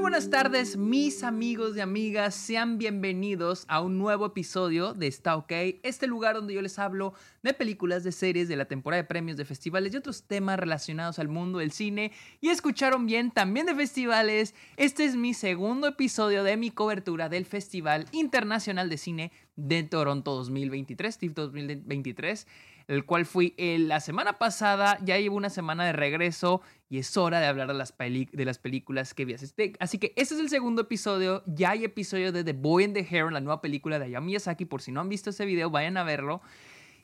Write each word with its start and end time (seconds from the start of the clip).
buenas 0.00 0.30
tardes, 0.30 0.78
mis 0.78 1.22
amigos 1.22 1.76
y 1.76 1.80
amigas. 1.80 2.34
Sean 2.34 2.78
bienvenidos 2.78 3.66
a 3.68 3.82
un 3.82 3.98
nuevo 3.98 4.24
episodio 4.24 4.94
de 4.94 5.06
Está 5.06 5.36
OK, 5.36 5.52
este 5.82 6.06
lugar 6.06 6.36
donde 6.36 6.54
yo 6.54 6.62
les 6.62 6.78
hablo 6.78 7.12
de 7.42 7.52
películas, 7.52 8.02
de 8.02 8.10
series, 8.10 8.48
de 8.48 8.56
la 8.56 8.64
temporada 8.64 9.02
de 9.02 9.06
premios, 9.06 9.36
de 9.36 9.44
festivales 9.44 9.92
y 9.92 9.98
otros 9.98 10.22
temas 10.22 10.58
relacionados 10.58 11.18
al 11.18 11.28
mundo 11.28 11.58
del 11.58 11.70
cine. 11.70 12.12
Y 12.40 12.48
escucharon 12.48 13.04
bien, 13.04 13.30
también 13.30 13.66
de 13.66 13.74
festivales. 13.74 14.54
Este 14.78 15.04
es 15.04 15.16
mi 15.16 15.34
segundo 15.34 15.86
episodio 15.88 16.44
de 16.44 16.56
mi 16.56 16.70
cobertura 16.70 17.28
del 17.28 17.44
Festival 17.44 18.06
Internacional 18.12 18.88
de 18.88 18.96
Cine 18.96 19.32
de 19.56 19.82
Toronto 19.82 20.34
2023, 20.34 21.18
TIFF 21.18 21.34
2023 21.34 22.46
el 22.90 23.04
cual 23.04 23.24
fui 23.24 23.54
eh, 23.56 23.78
la 23.78 24.00
semana 24.00 24.36
pasada, 24.36 24.98
ya 25.04 25.16
llevo 25.16 25.36
una 25.36 25.48
semana 25.48 25.84
de 25.84 25.92
regreso 25.92 26.60
y 26.88 26.98
es 26.98 27.16
hora 27.16 27.38
de 27.38 27.46
hablar 27.46 27.68
de 27.68 27.74
las, 27.74 27.94
de 27.96 28.44
las 28.44 28.58
películas 28.58 29.14
que 29.14 29.24
vi. 29.24 29.36
Así 29.78 29.98
que 29.98 30.12
este 30.16 30.34
es 30.34 30.40
el 30.40 30.48
segundo 30.48 30.82
episodio, 30.82 31.44
ya 31.46 31.70
hay 31.70 31.84
episodio 31.84 32.32
de 32.32 32.42
The 32.42 32.52
Boy 32.52 32.82
and 32.82 32.94
the 32.94 33.06
Heron, 33.08 33.32
la 33.32 33.40
nueva 33.40 33.60
película 33.60 34.00
de 34.00 34.06
Hayao 34.06 34.22
Miyazaki, 34.22 34.64
por 34.64 34.82
si 34.82 34.90
no 34.90 35.00
han 35.00 35.08
visto 35.08 35.30
ese 35.30 35.44
video, 35.44 35.70
vayan 35.70 35.98
a 35.98 36.02
verlo. 36.02 36.42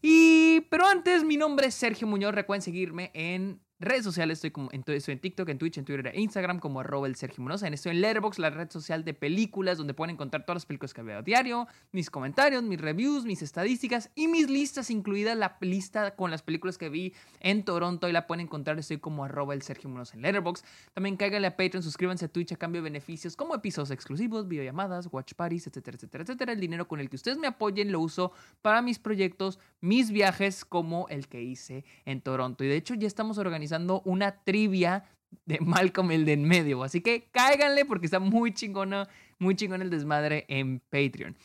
Y, 0.03 0.63
pero 0.71 0.89
antes, 0.89 1.23
mi 1.23 1.37
nombre 1.37 1.69
es 1.69 1.75
Sergio 1.75 2.09
Muñoz, 2.09 2.35
recuerden 2.35 2.63
seguirme 2.63 3.13
en 3.15 3.61
redes 3.79 4.05
sociales, 4.05 4.39
estoy, 4.39 4.53
como, 4.53 4.71
en, 4.73 4.83
estoy 4.87 5.13
en 5.13 5.21
TikTok, 5.21 5.49
en 5.51 5.59
Twitch, 5.59 5.77
en 5.77 5.85
Twitter 5.85 6.07
e 6.07 6.21
Instagram 6.21 6.61
como 6.61 6.81
arroba 6.81 7.07
el 7.07 7.17
Sergio 7.17 7.43
Munoz. 7.43 7.63
Estoy 7.63 7.93
en 7.93 8.01
Letterboxd, 8.01 8.41
la 8.41 8.51
red 8.51 8.71
social 8.71 9.05
de 9.05 9.13
películas, 9.13 9.77
donde 9.77 9.93
pueden 9.93 10.15
encontrar 10.15 10.47
todas 10.47 10.57
las 10.57 10.67
películas 10.67 10.95
que 10.95 11.03
veo 11.03 11.19
a 11.19 11.23
diario, 11.23 11.67
mis 11.93 12.09
comentarios, 12.11 12.63
mis 12.63 12.81
reviews, 12.81 13.25
mis 13.25 13.43
estadísticas 13.43 14.11
y 14.15 14.29
mis 14.29 14.49
listas, 14.49 14.91
incluida 14.91 15.35
la 15.35 15.59
lista 15.61 16.17
con 16.17 16.31
las 16.31 16.43
películas 16.43 16.79
que 16.79 16.89
vi 16.89 17.13
en 17.41 17.65
Toronto 17.65 18.09
y 18.09 18.13
la 18.13 18.27
pueden 18.27 18.47
encontrar. 18.47 18.79
Estoy 18.79 18.99
como 18.99 19.25
arroba 19.25 19.53
el 19.53 19.61
Sergio 19.61 19.91
Munoz 19.91 20.15
en 20.15 20.23
Letterboxd. 20.23 20.65
También 20.95 21.17
cáiganle 21.17 21.49
a 21.49 21.57
Patreon, 21.57 21.83
suscríbanse 21.83 22.25
a 22.25 22.29
Twitch 22.29 22.53
a 22.53 22.57
cambio 22.57 22.81
de 22.81 22.85
beneficios 22.85 23.37
como 23.37 23.55
episodios 23.55 23.91
exclusivos, 23.91 24.49
videollamadas, 24.49 25.09
watch 25.13 25.35
parties, 25.35 25.67
etcétera, 25.67 25.97
etcétera, 25.97 26.25
etcétera. 26.25 26.53
El 26.53 26.61
dinero 26.61 26.89
con 26.89 27.01
el 27.01 27.11
que 27.11 27.17
ustedes 27.17 27.37
me 27.37 27.47
apoyen 27.47 27.93
lo 27.93 28.01
uso 28.01 28.33
para 28.63 28.81
mis 28.81 28.99
proyectos, 28.99 29.59
mis 29.83 30.11
viajes 30.11 30.65
como 30.65 31.09
el 31.09 31.29
que 31.29 31.43
hice 31.43 31.85
en 32.07 32.23
Toronto. 32.23 32.65
Y 32.65 32.69
de 32.69 32.77
hecho 32.77 32.95
ya 32.95 33.07
estamos 33.07 33.37
organizando 33.37 33.66
una 34.05 34.43
trivia 34.45 35.05
de 35.45 35.61
Malcolm 35.61 36.11
el 36.11 36.25
de 36.25 36.33
en 36.33 36.45
medio. 36.45 36.83
Así 36.83 37.01
que 37.01 37.29
cáiganle 37.33 37.85
porque 37.85 38.07
está 38.07 38.19
muy 38.19 38.53
chingona, 38.53 39.09
muy 39.39 39.55
chingón 39.55 39.83
el 39.83 39.91
desmadre 39.91 40.45
en 40.49 40.81
Patreon. 40.91 41.37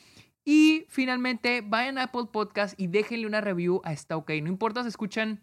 Y 0.43 0.85
finalmente, 0.89 1.61
vayan 1.61 1.97
a 1.97 2.03
Apple 2.03 2.27
Podcast 2.31 2.79
y 2.79 2.87
déjenle 2.87 3.27
una 3.27 3.41
review 3.41 3.81
a 3.83 3.93
Está 3.93 4.17
OK. 4.17 4.31
No 4.41 4.49
importa 4.49 4.81
si 4.81 4.89
escuchan 4.89 5.41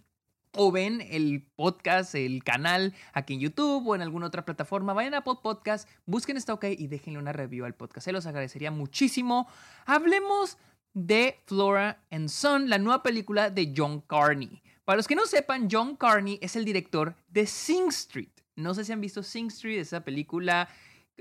o 0.57 0.73
ven 0.73 1.01
el 1.11 1.47
podcast, 1.57 2.15
el 2.15 2.43
canal 2.43 2.95
aquí 3.13 3.35
en 3.35 3.41
YouTube 3.41 3.87
o 3.87 3.95
en 3.95 4.03
alguna 4.03 4.27
otra 4.27 4.45
plataforma, 4.45 4.93
vayan 4.93 5.15
a 5.15 5.19
Apple 5.19 5.39
Podcast, 5.43 5.89
busquen 6.07 6.37
Está 6.37 6.55
OK 6.55 6.65
y 6.65 6.87
déjenle 6.89 7.19
una 7.19 7.33
review 7.33 7.65
al 7.65 7.75
podcast. 7.75 8.07
Se 8.07 8.13
los 8.13 8.27
agradecería 8.27 8.71
muchísimo. 8.71 9.47
Hablemos 9.87 10.59
de 10.95 11.39
Flora 11.47 12.03
and 12.11 12.29
Son, 12.29 12.69
la 12.69 12.79
nueva 12.79 13.03
película 13.03 13.51
de 13.51 13.73
John 13.77 14.01
Carney. 14.01 14.63
Para 14.89 14.97
los 14.97 15.07
que 15.07 15.15
no 15.15 15.27
sepan, 15.27 15.69
John 15.71 15.97
Carney 15.97 16.39
es 16.41 16.57
el 16.57 16.65
director 16.65 17.15
de 17.29 17.45
Sing 17.45 17.89
Street. 17.89 18.31
No 18.57 18.73
sé 18.73 18.87
si 18.87 18.93
han 18.93 19.03
visto 19.03 19.23
Sing 19.23 19.49
Street, 19.49 19.81
esa 19.81 20.03
película 20.03 20.67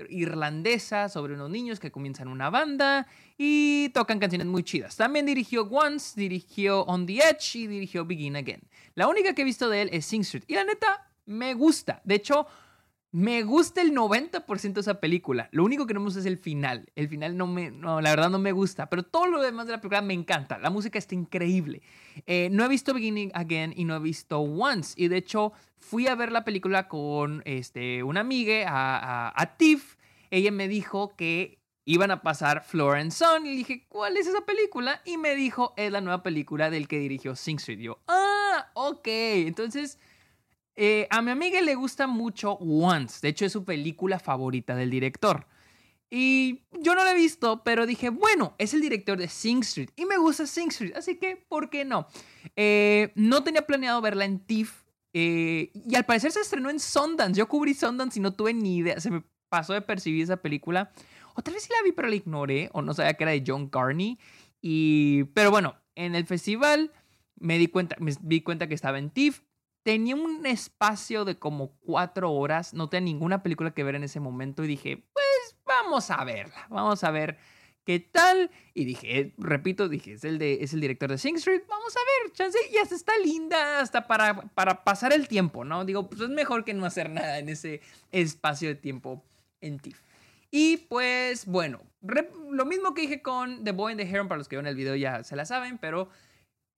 irlandesa 0.08 1.10
sobre 1.10 1.34
unos 1.34 1.50
niños 1.50 1.78
que 1.78 1.90
comienzan 1.90 2.28
una 2.28 2.48
banda 2.48 3.06
y 3.36 3.90
tocan 3.90 4.20
canciones 4.20 4.46
muy 4.46 4.62
chidas. 4.62 4.96
También 4.96 5.26
dirigió 5.26 5.64
Once, 5.64 6.18
dirigió 6.18 6.80
On 6.84 7.04
the 7.04 7.18
Edge 7.18 7.56
y 7.56 7.66
dirigió 7.66 8.06
Begin 8.06 8.36
Again. 8.36 8.62
La 8.94 9.06
única 9.06 9.34
que 9.34 9.42
he 9.42 9.44
visto 9.44 9.68
de 9.68 9.82
él 9.82 9.90
es 9.92 10.06
Sing 10.06 10.22
Street 10.22 10.44
y 10.46 10.54
la 10.54 10.64
neta 10.64 11.10
me 11.26 11.52
gusta. 11.52 12.00
De 12.04 12.14
hecho, 12.14 12.46
me 13.10 13.42
gusta 13.42 13.80
el 13.80 13.92
90% 13.92 14.72
de 14.74 14.80
esa 14.80 15.00
película. 15.00 15.48
Lo 15.50 15.64
único 15.64 15.86
que 15.86 15.94
no 15.94 16.00
me 16.00 16.04
gusta 16.04 16.20
es 16.20 16.26
el 16.26 16.36
final. 16.36 16.90
El 16.94 17.08
final 17.08 17.36
no 17.38 17.46
me, 17.46 17.70
no, 17.70 18.02
la 18.02 18.10
verdad 18.10 18.28
no 18.28 18.38
me 18.38 18.52
gusta. 18.52 18.90
Pero 18.90 19.02
todo 19.02 19.26
lo 19.26 19.40
demás 19.40 19.66
de 19.66 19.72
la 19.72 19.80
película 19.80 20.02
me 20.02 20.12
encanta. 20.12 20.58
La 20.58 20.68
música 20.68 20.98
está 20.98 21.14
increíble. 21.14 21.80
Eh, 22.26 22.48
no 22.52 22.64
he 22.64 22.68
visto 22.68 22.92
Beginning 22.92 23.30
Again 23.34 23.72
y 23.74 23.84
no 23.84 23.96
he 23.96 24.00
visto 24.00 24.40
Once. 24.40 24.92
Y 24.96 25.08
de 25.08 25.16
hecho 25.16 25.52
fui 25.78 26.06
a 26.06 26.14
ver 26.14 26.32
la 26.32 26.44
película 26.44 26.86
con 26.86 27.42
este, 27.46 28.02
una 28.02 28.20
amiga, 28.20 28.64
a, 29.34 29.56
Tiff. 29.56 29.96
Ella 30.30 30.52
me 30.52 30.68
dijo 30.68 31.16
que 31.16 31.58
iban 31.86 32.10
a 32.10 32.20
pasar 32.20 32.62
Florence 32.62 33.24
Son. 33.24 33.46
Y 33.46 33.56
dije, 33.56 33.86
¿cuál 33.88 34.18
es 34.18 34.26
esa 34.26 34.42
película? 34.42 35.00
Y 35.06 35.16
me 35.16 35.34
dijo, 35.34 35.72
es 35.78 35.90
la 35.90 36.02
nueva 36.02 36.22
película 36.22 36.68
del 36.68 36.86
que 36.86 36.98
dirigió 36.98 37.34
Sing 37.36 37.56
Street. 37.56 37.90
Ah, 38.06 38.70
ok. 38.74 39.06
Entonces 39.06 39.98
eh, 40.80 41.08
a 41.10 41.22
mi 41.22 41.32
amiga 41.32 41.60
le 41.60 41.74
gusta 41.74 42.06
mucho 42.06 42.52
Once, 42.52 43.18
de 43.20 43.30
hecho 43.30 43.44
es 43.44 43.52
su 43.52 43.64
película 43.64 44.20
favorita 44.20 44.76
del 44.76 44.90
director. 44.90 45.46
Y 46.08 46.62
yo 46.80 46.94
no 46.94 47.04
la 47.04 47.10
he 47.10 47.16
visto, 47.16 47.64
pero 47.64 47.84
dije, 47.84 48.10
bueno, 48.10 48.54
es 48.58 48.72
el 48.74 48.80
director 48.80 49.18
de 49.18 49.26
Sing 49.26 49.58
Street 49.62 49.90
y 49.96 50.06
me 50.06 50.16
gusta 50.16 50.46
Sing 50.46 50.68
Street, 50.68 50.94
así 50.94 51.16
que, 51.16 51.36
¿por 51.36 51.68
qué 51.68 51.84
no? 51.84 52.06
Eh, 52.54 53.10
no 53.16 53.42
tenía 53.42 53.66
planeado 53.66 54.00
verla 54.00 54.24
en 54.24 54.38
TIFF 54.38 54.84
eh, 55.14 55.72
y 55.74 55.96
al 55.96 56.06
parecer 56.06 56.30
se 56.30 56.40
estrenó 56.40 56.70
en 56.70 56.78
Sundance. 56.78 57.36
Yo 57.36 57.48
cubrí 57.48 57.74
Sundance 57.74 58.18
y 58.18 58.22
no 58.22 58.32
tuve 58.32 58.54
ni 58.54 58.76
idea, 58.76 59.00
se 59.00 59.10
me 59.10 59.24
pasó 59.48 59.72
de 59.72 59.82
percibir 59.82 60.22
esa 60.22 60.36
película. 60.36 60.92
Otra 61.34 61.52
vez 61.52 61.64
sí 61.64 61.70
la 61.72 61.82
vi, 61.82 61.90
pero 61.90 62.06
la 62.06 62.14
ignoré 62.14 62.70
o 62.72 62.82
no 62.82 62.94
sabía 62.94 63.14
que 63.14 63.24
era 63.24 63.32
de 63.32 63.42
John 63.44 63.68
Carney. 63.68 64.16
Y, 64.60 65.24
pero 65.34 65.50
bueno, 65.50 65.74
en 65.96 66.14
el 66.14 66.24
festival 66.24 66.92
me 67.34 67.58
di 67.58 67.66
cuenta, 67.66 67.96
me 67.98 68.12
di 68.20 68.42
cuenta 68.42 68.68
que 68.68 68.74
estaba 68.74 68.98
en 68.98 69.10
TIFF 69.10 69.40
tenía 69.88 70.16
un 70.16 70.44
espacio 70.44 71.24
de 71.24 71.38
como 71.38 71.70
cuatro 71.78 72.30
horas, 72.30 72.74
no 72.74 72.90
tenía 72.90 73.10
ninguna 73.10 73.42
película 73.42 73.70
que 73.70 73.82
ver 73.82 73.94
en 73.94 74.04
ese 74.04 74.20
momento 74.20 74.62
y 74.62 74.66
dije, 74.66 75.02
pues 75.14 75.56
vamos 75.64 76.10
a 76.10 76.22
verla, 76.24 76.66
vamos 76.68 77.02
a 77.04 77.10
ver 77.10 77.38
qué 77.86 77.98
tal. 77.98 78.50
Y 78.74 78.84
dije, 78.84 79.32
repito, 79.38 79.88
dije, 79.88 80.12
es 80.12 80.24
el, 80.24 80.36
de, 80.36 80.58
es 80.60 80.74
el 80.74 80.82
director 80.82 81.10
de 81.10 81.16
Sing 81.16 81.36
Street, 81.36 81.62
vamos 81.66 81.96
a 81.96 82.00
ver, 82.00 82.32
chance, 82.34 82.58
y 82.70 82.76
hasta 82.76 82.96
está 82.96 83.12
linda, 83.24 83.80
hasta 83.80 84.06
para, 84.06 84.42
para 84.50 84.84
pasar 84.84 85.14
el 85.14 85.26
tiempo, 85.26 85.64
¿no? 85.64 85.86
Digo, 85.86 86.10
pues 86.10 86.20
es 86.20 86.28
mejor 86.28 86.66
que 86.66 86.74
no 86.74 86.84
hacer 86.84 87.08
nada 87.08 87.38
en 87.38 87.48
ese 87.48 87.80
espacio 88.12 88.68
de 88.68 88.74
tiempo 88.74 89.24
en 89.62 89.78
TIFF. 89.78 90.02
Y 90.50 90.76
pues 90.76 91.46
bueno, 91.46 91.80
lo 92.50 92.66
mismo 92.66 92.92
que 92.92 93.00
dije 93.00 93.22
con 93.22 93.64
The 93.64 93.72
Boy 93.72 93.92
and 93.92 94.02
the 94.02 94.06
Heron, 94.06 94.28
para 94.28 94.36
los 94.36 94.48
que 94.48 94.56
ven 94.58 94.66
el 94.66 94.76
video 94.76 94.96
ya 94.96 95.24
se 95.24 95.34
la 95.34 95.46
saben, 95.46 95.78
pero 95.78 96.10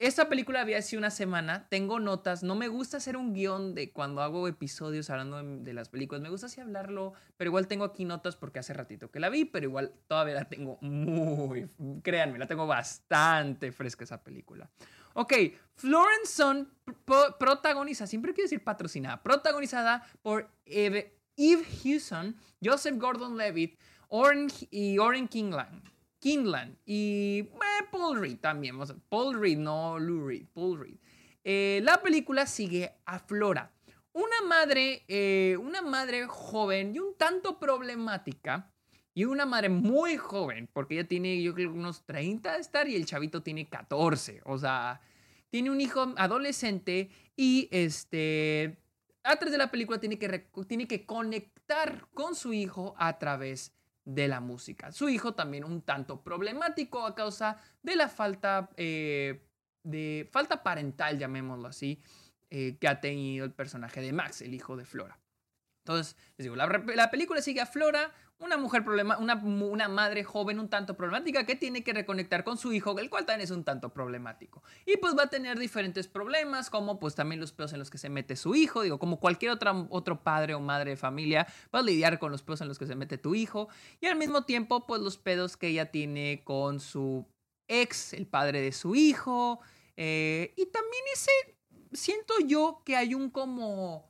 esta 0.01 0.31
película 0.31 0.63
había 0.63 0.79
hace 0.79 0.97
una 0.97 1.11
semana, 1.11 1.69
tengo 1.69 2.01
notas, 2.01 2.43
no 2.43 2.55
me 2.55 2.69
gusta 2.69 2.97
hacer 2.97 3.19
un 3.19 3.35
guion 3.35 3.75
de 3.75 3.93
cuando 3.93 4.23
hago 4.23 4.49
episodios 4.49 5.11
hablando 5.11 5.43
de, 5.43 5.75
las 5.75 5.91
películas, 5.91 6.23
me 6.23 6.31
gusta 6.31 6.47
así 6.47 6.59
hablarlo, 6.59 7.13
pero 7.37 7.51
igual 7.51 7.69
tengo 7.69 7.85
aquí 7.85 8.07
notas 8.07 8.35
porque 8.35 8.59
hace 8.59 8.73
ratito 8.73 9.11
que 9.11 9.21
la 9.21 9.29
vi, 9.29 9.45
pero 9.45 9.67
igual 9.67 9.93
todavía 10.07 10.35
la 10.35 10.49
tengo 10.49 10.79
muy, 10.81 11.69
créanme, 12.03 12.39
la 12.39 12.47
tengo 12.47 12.67
bastante 12.67 13.73
fresca 13.73 14.05
esa 14.05 14.25
película. 14.25 14.71
Ok, 15.13 15.35
Florence 15.75 16.33
Son 16.33 16.73
protagoniza, 17.39 18.07
siempre 18.07 18.33
quiero 18.33 18.47
decir 18.47 18.65
patrocinada, 18.65 19.23
protagonizada 19.23 20.03
por 20.23 20.51
Eve, 20.65 21.15
Eve 21.37 21.65
Hewson, 21.85 22.37
Joseph 22.65 22.97
Gordon-Levitt 22.97 23.79
y 24.71 24.99
Oren 24.99 25.29
Kingland. 25.29 25.91
Kinlan 26.21 26.79
y 26.85 27.41
eh, 27.41 27.87
Paul 27.91 28.21
Reed 28.21 28.39
también. 28.39 28.79
Paul 29.09 29.41
Reed, 29.41 29.59
no 29.59 29.99
Lou 29.99 30.29
Reed, 30.29 30.47
Paul 30.53 30.79
Reed. 30.79 30.97
Eh, 31.43 31.81
la 31.83 32.01
película 32.01 32.47
sigue 32.47 32.93
a 33.07 33.19
Flora, 33.19 33.73
una 34.13 34.43
madre, 34.47 35.05
eh, 35.09 35.57
una 35.59 35.83
madre 35.83 36.27
joven 36.27 36.95
y 36.95 36.99
un 36.99 37.17
tanto 37.17 37.59
problemática. 37.59 38.71
Y 39.13 39.25
una 39.25 39.45
madre 39.45 39.69
muy 39.69 40.17
joven, 40.17 40.69
porque 40.73 40.95
ella 40.95 41.09
tiene, 41.09 41.43
yo 41.43 41.53
creo, 41.53 41.73
unos 41.73 42.07
30 42.07 42.55
de 42.55 42.61
estar 42.61 42.89
y 42.89 42.95
el 42.95 43.07
chavito 43.07 43.43
tiene 43.43 43.69
14. 43.69 44.41
O 44.45 44.57
sea, 44.57 45.01
tiene 45.51 45.69
un 45.71 45.81
hijo 45.81 46.15
adolescente 46.17 47.11
y 47.37 47.69
este, 47.73 48.79
a 49.25 49.35
través 49.35 49.51
de 49.51 49.59
la 49.59 49.71
película 49.71 49.99
tiene 49.99 50.17
que, 50.17 50.47
tiene 50.67 50.87
que 50.87 51.05
conectar 51.05 52.07
con 52.15 52.37
su 52.37 52.53
hijo 52.53 52.95
a 52.99 53.19
través 53.19 53.75
de 54.15 54.29
la 54.29 54.41
música. 54.41 54.93
Su 54.93 55.09
hijo 55.09 55.35
también 55.35 55.65
un 55.65 55.83
tanto 55.83 56.23
problemático 56.23 57.07
a 57.07 57.15
causa 57.15 57.59
de 57.83 57.97
la 57.97 58.09
falta, 58.09 58.71
eh, 58.77 59.47
de 59.85 60.29
falta 60.33 60.63
parental, 60.63 61.19
llamémoslo 61.19 61.69
así, 61.69 62.03
eh, 62.51 62.77
que 62.79 62.89
ha 62.89 63.01
tenido 63.01 63.45
el 63.45 63.53
personaje 63.53 64.01
de 64.01 64.13
Max, 64.13 64.43
el 64.43 64.55
hijo 64.55 64.77
de 64.77 64.85
Flora. 64.85 65.19
Entonces, 65.91 66.17
les 66.39 66.45
digo, 66.45 66.55
la, 66.55 67.11
película 67.11 67.43
sigue 67.43 67.61
a 67.61 67.67
Flora, 67.67 68.13
una 68.39 68.57
mujer 68.57 68.85
problema, 68.85 69.19
una, 69.19 69.35
una, 69.35 69.89
madre 69.89 70.23
joven 70.23 70.61
un 70.61 70.69
tanto 70.69 70.97
problemática 70.97 71.45
que 71.45 71.57
tiene 71.57 71.83
que 71.83 71.93
reconectar 71.93 72.45
con 72.45 72.59
su 72.59 72.73
hijo, 72.73 72.97
el 73.01 73.11
cual 73.11 73.27
también 73.27 73.45
es 73.45 73.51
un 73.51 73.65
tanto 73.65 73.93
problemático. 73.93 74.63
Y 74.87 74.99
pues 74.99 75.19
va 75.19 75.25
a 75.25 75.27
tener 75.27 75.59
diferentes 75.59 76.07
problemas, 76.07 76.71
como 76.71 77.01
pues 77.01 77.17
también 77.17 77.41
los 77.41 77.51
peos 77.51 77.73
en 77.73 77.81
los 77.81 77.91
que 77.91 77.99
se 77.99 78.09
mete 78.09 78.37
su 78.37 78.55
hijo, 78.55 78.83
digo, 78.83 79.01
como 79.01 79.19
cualquier 79.19 79.51
otra, 79.51 79.73
otro 79.91 80.23
padre 80.23 80.55
o 80.55 80.61
madre 80.61 80.91
de 80.91 80.97
familia, 80.97 81.49
va 81.75 81.81
a 81.81 81.83
lidiar 81.83 82.21
con 82.21 82.31
los 82.31 82.45
peos 82.45 82.61
en 82.61 82.69
los 82.69 82.79
que 82.79 82.87
se 82.87 82.95
mete 82.95 83.19
tu 83.19 83.35
hijo. 83.35 83.69
Y 84.01 84.07
al 84.07 84.15
mismo 84.15 84.45
tiempo, 84.45 84.87
pues 84.87 85.03
los 85.03 85.19
pedos 85.19 85.57
que 85.57 85.67
ella 85.67 85.91
tiene 85.91 86.43
con 86.45 86.79
su 86.79 87.27
ex, 87.67 88.13
el 88.13 88.29
padre 88.29 88.61
de 88.61 88.71
su 88.71 88.95
hijo. 88.95 89.59
Eh, 89.97 90.55
y 90.57 90.67
también 90.67 91.03
ese, 91.13 91.33
siento 91.93 92.35
yo 92.47 92.83
que 92.85 92.95
hay 92.95 93.15
un 93.15 93.29
como 93.29 94.10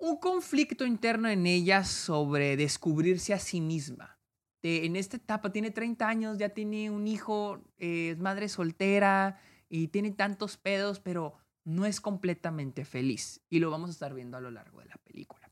un 0.00 0.16
conflicto 0.16 0.84
interno 0.86 1.28
en 1.28 1.46
ella 1.46 1.84
sobre 1.84 2.56
descubrirse 2.56 3.34
a 3.34 3.38
sí 3.38 3.60
misma. 3.60 4.18
en 4.62 4.96
esta 4.96 5.16
etapa 5.16 5.52
tiene 5.52 5.70
30 5.70 6.08
años, 6.08 6.38
ya 6.38 6.50
tiene 6.50 6.90
un 6.90 7.06
hijo, 7.06 7.62
es 7.78 8.18
madre 8.18 8.48
soltera 8.48 9.40
y 9.68 9.88
tiene 9.88 10.10
tantos 10.10 10.56
pedos, 10.56 11.00
pero 11.00 11.36
no 11.64 11.86
es 11.86 12.00
completamente 12.00 12.84
feliz. 12.84 13.42
Y 13.48 13.58
lo 13.58 13.70
vamos 13.70 13.90
a 13.90 13.92
estar 13.92 14.12
viendo 14.14 14.36
a 14.36 14.40
lo 14.40 14.50
largo 14.50 14.80
de 14.80 14.86
la 14.86 14.96
película. 14.96 15.50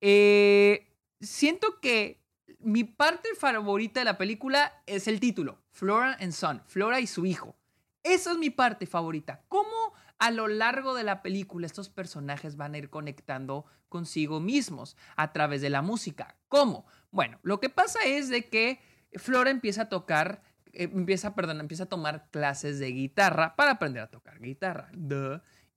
Eh, 0.00 0.88
siento 1.20 1.80
que 1.80 2.20
mi 2.60 2.84
parte 2.84 3.28
favorita 3.38 4.00
de 4.00 4.04
la 4.04 4.18
película 4.18 4.82
es 4.86 5.06
el 5.08 5.20
título, 5.20 5.58
Flora 5.70 6.16
and 6.20 6.32
Son, 6.32 6.62
Flora 6.66 7.00
y 7.00 7.06
su 7.06 7.26
hijo. 7.26 7.56
Esa 8.02 8.32
es 8.32 8.38
mi 8.38 8.50
parte 8.50 8.86
favorita. 8.86 9.44
¿Cómo 9.48 9.92
a 10.18 10.30
lo 10.30 10.48
largo 10.48 10.94
de 10.94 11.04
la 11.04 11.22
película 11.22 11.66
estos 11.66 11.88
personajes 11.88 12.56
van 12.56 12.74
a 12.74 12.78
ir 12.78 12.90
conectando 12.90 13.66
consigo 13.88 14.40
mismos 14.40 14.96
a 15.16 15.32
través 15.32 15.60
de 15.60 15.70
la 15.70 15.82
música? 15.82 16.36
¿Cómo? 16.48 16.86
Bueno, 17.10 17.38
lo 17.42 17.60
que 17.60 17.70
pasa 17.70 18.00
es 18.04 18.28
de 18.28 18.48
que 18.48 18.80
Flora 19.14 19.50
empieza 19.50 19.82
a 19.82 19.88
tocar, 19.88 20.42
eh, 20.72 20.90
empieza, 20.92 21.34
perdón, 21.34 21.60
empieza 21.60 21.84
a 21.84 21.88
tomar 21.88 22.28
clases 22.30 22.78
de 22.78 22.92
guitarra 22.92 23.56
para 23.56 23.72
aprender 23.72 24.02
a 24.02 24.10
tocar 24.10 24.40
guitarra. 24.40 24.90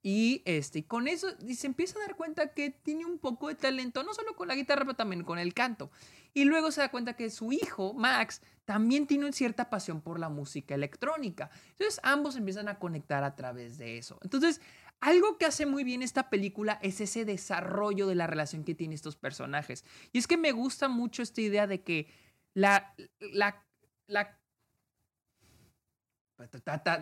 Y 0.02 0.42
este, 0.46 0.84
con 0.84 1.06
eso 1.06 1.28
se 1.54 1.66
empieza 1.66 1.96
a 1.96 2.02
dar 2.02 2.16
cuenta 2.16 2.52
que 2.54 2.70
tiene 2.70 3.04
un 3.06 3.18
poco 3.18 3.48
de 3.48 3.54
talento, 3.54 4.02
no 4.02 4.12
solo 4.12 4.34
con 4.34 4.48
la 4.48 4.56
guitarra, 4.56 4.82
pero 4.82 4.96
también 4.96 5.22
con 5.22 5.38
el 5.38 5.54
canto. 5.54 5.92
Y 6.34 6.44
luego 6.44 6.72
se 6.72 6.80
da 6.80 6.90
cuenta 6.90 7.14
que 7.14 7.30
su 7.30 7.52
hijo, 7.52 7.94
Max, 7.94 8.42
también 8.64 9.06
tiene 9.06 9.32
cierta 9.32 9.70
pasión 9.70 10.00
por 10.00 10.18
la 10.18 10.28
música 10.28 10.74
electrónica. 10.74 11.50
Entonces 11.70 12.00
ambos 12.02 12.34
empiezan 12.34 12.68
a 12.68 12.80
conectar 12.80 13.22
a 13.22 13.36
través 13.36 13.78
de 13.78 13.98
eso. 13.98 14.18
Entonces, 14.22 14.60
algo 15.00 15.38
que 15.38 15.46
hace 15.46 15.66
muy 15.66 15.84
bien 15.84 16.02
esta 16.02 16.30
película 16.30 16.80
es 16.82 17.00
ese 17.00 17.24
desarrollo 17.24 18.08
de 18.08 18.16
la 18.16 18.26
relación 18.26 18.64
que 18.64 18.74
tienen 18.74 18.94
estos 18.94 19.16
personajes. 19.16 19.84
Y 20.10 20.18
es 20.18 20.26
que 20.26 20.36
me 20.36 20.50
gusta 20.50 20.88
mucho 20.88 21.22
esta 21.22 21.40
idea 21.40 21.68
de 21.68 21.82
que 21.82 22.08
la, 22.54 22.94
la, 23.20 23.64
la 24.08 24.38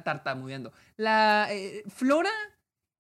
tartamudeando. 0.05 0.73
La 0.97 1.49
eh, 1.51 1.83
Flora 1.89 2.31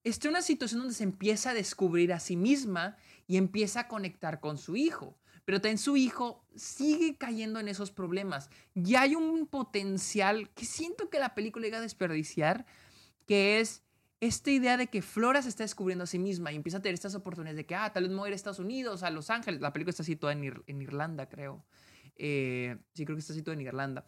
está 0.04 0.28
en 0.28 0.34
una 0.34 0.42
situación 0.42 0.80
donde 0.80 0.94
se 0.94 1.04
empieza 1.04 1.50
a 1.50 1.54
descubrir 1.54 2.12
a 2.12 2.20
sí 2.20 2.36
misma 2.36 2.96
y 3.26 3.36
empieza 3.36 3.80
a 3.80 3.88
conectar 3.88 4.40
con 4.40 4.58
su 4.58 4.76
hijo. 4.76 5.16
Pero 5.44 5.60
también 5.60 5.78
su 5.78 5.96
hijo 5.96 6.44
sigue 6.54 7.16
cayendo 7.16 7.60
en 7.60 7.68
esos 7.68 7.90
problemas. 7.90 8.50
Y 8.74 8.94
hay 8.94 9.14
un 9.14 9.46
potencial 9.46 10.50
que 10.50 10.64
siento 10.64 11.10
que 11.10 11.18
la 11.18 11.34
película 11.34 11.64
llega 11.64 11.78
a 11.78 11.82
desperdiciar, 11.82 12.66
que 13.26 13.60
es 13.60 13.82
esta 14.20 14.50
idea 14.50 14.76
de 14.76 14.88
que 14.88 15.02
Flora 15.02 15.42
se 15.42 15.48
está 15.48 15.64
descubriendo 15.64 16.04
a 16.04 16.06
sí 16.06 16.18
misma 16.18 16.52
y 16.52 16.56
empieza 16.56 16.78
a 16.78 16.82
tener 16.82 16.94
estas 16.94 17.14
oportunidades 17.14 17.56
de 17.56 17.66
que, 17.66 17.74
ah, 17.74 17.90
tal 17.92 18.02
vez 18.04 18.12
me 18.12 18.18
voy 18.18 18.26
a 18.26 18.28
ir 18.28 18.32
a 18.34 18.36
Estados 18.36 18.58
Unidos, 18.58 19.02
a 19.02 19.10
Los 19.10 19.30
Ángeles. 19.30 19.60
La 19.60 19.72
película 19.72 19.90
está 19.90 20.04
situada 20.04 20.34
en, 20.34 20.82
Irlanda, 20.82 21.28
creo. 21.28 21.64
Eh, 22.16 22.76
sí, 22.92 23.04
creo 23.06 23.16
que 23.16 23.20
está 23.20 23.32
situada 23.32 23.54
en 23.54 23.66
Irlanda 23.66 24.04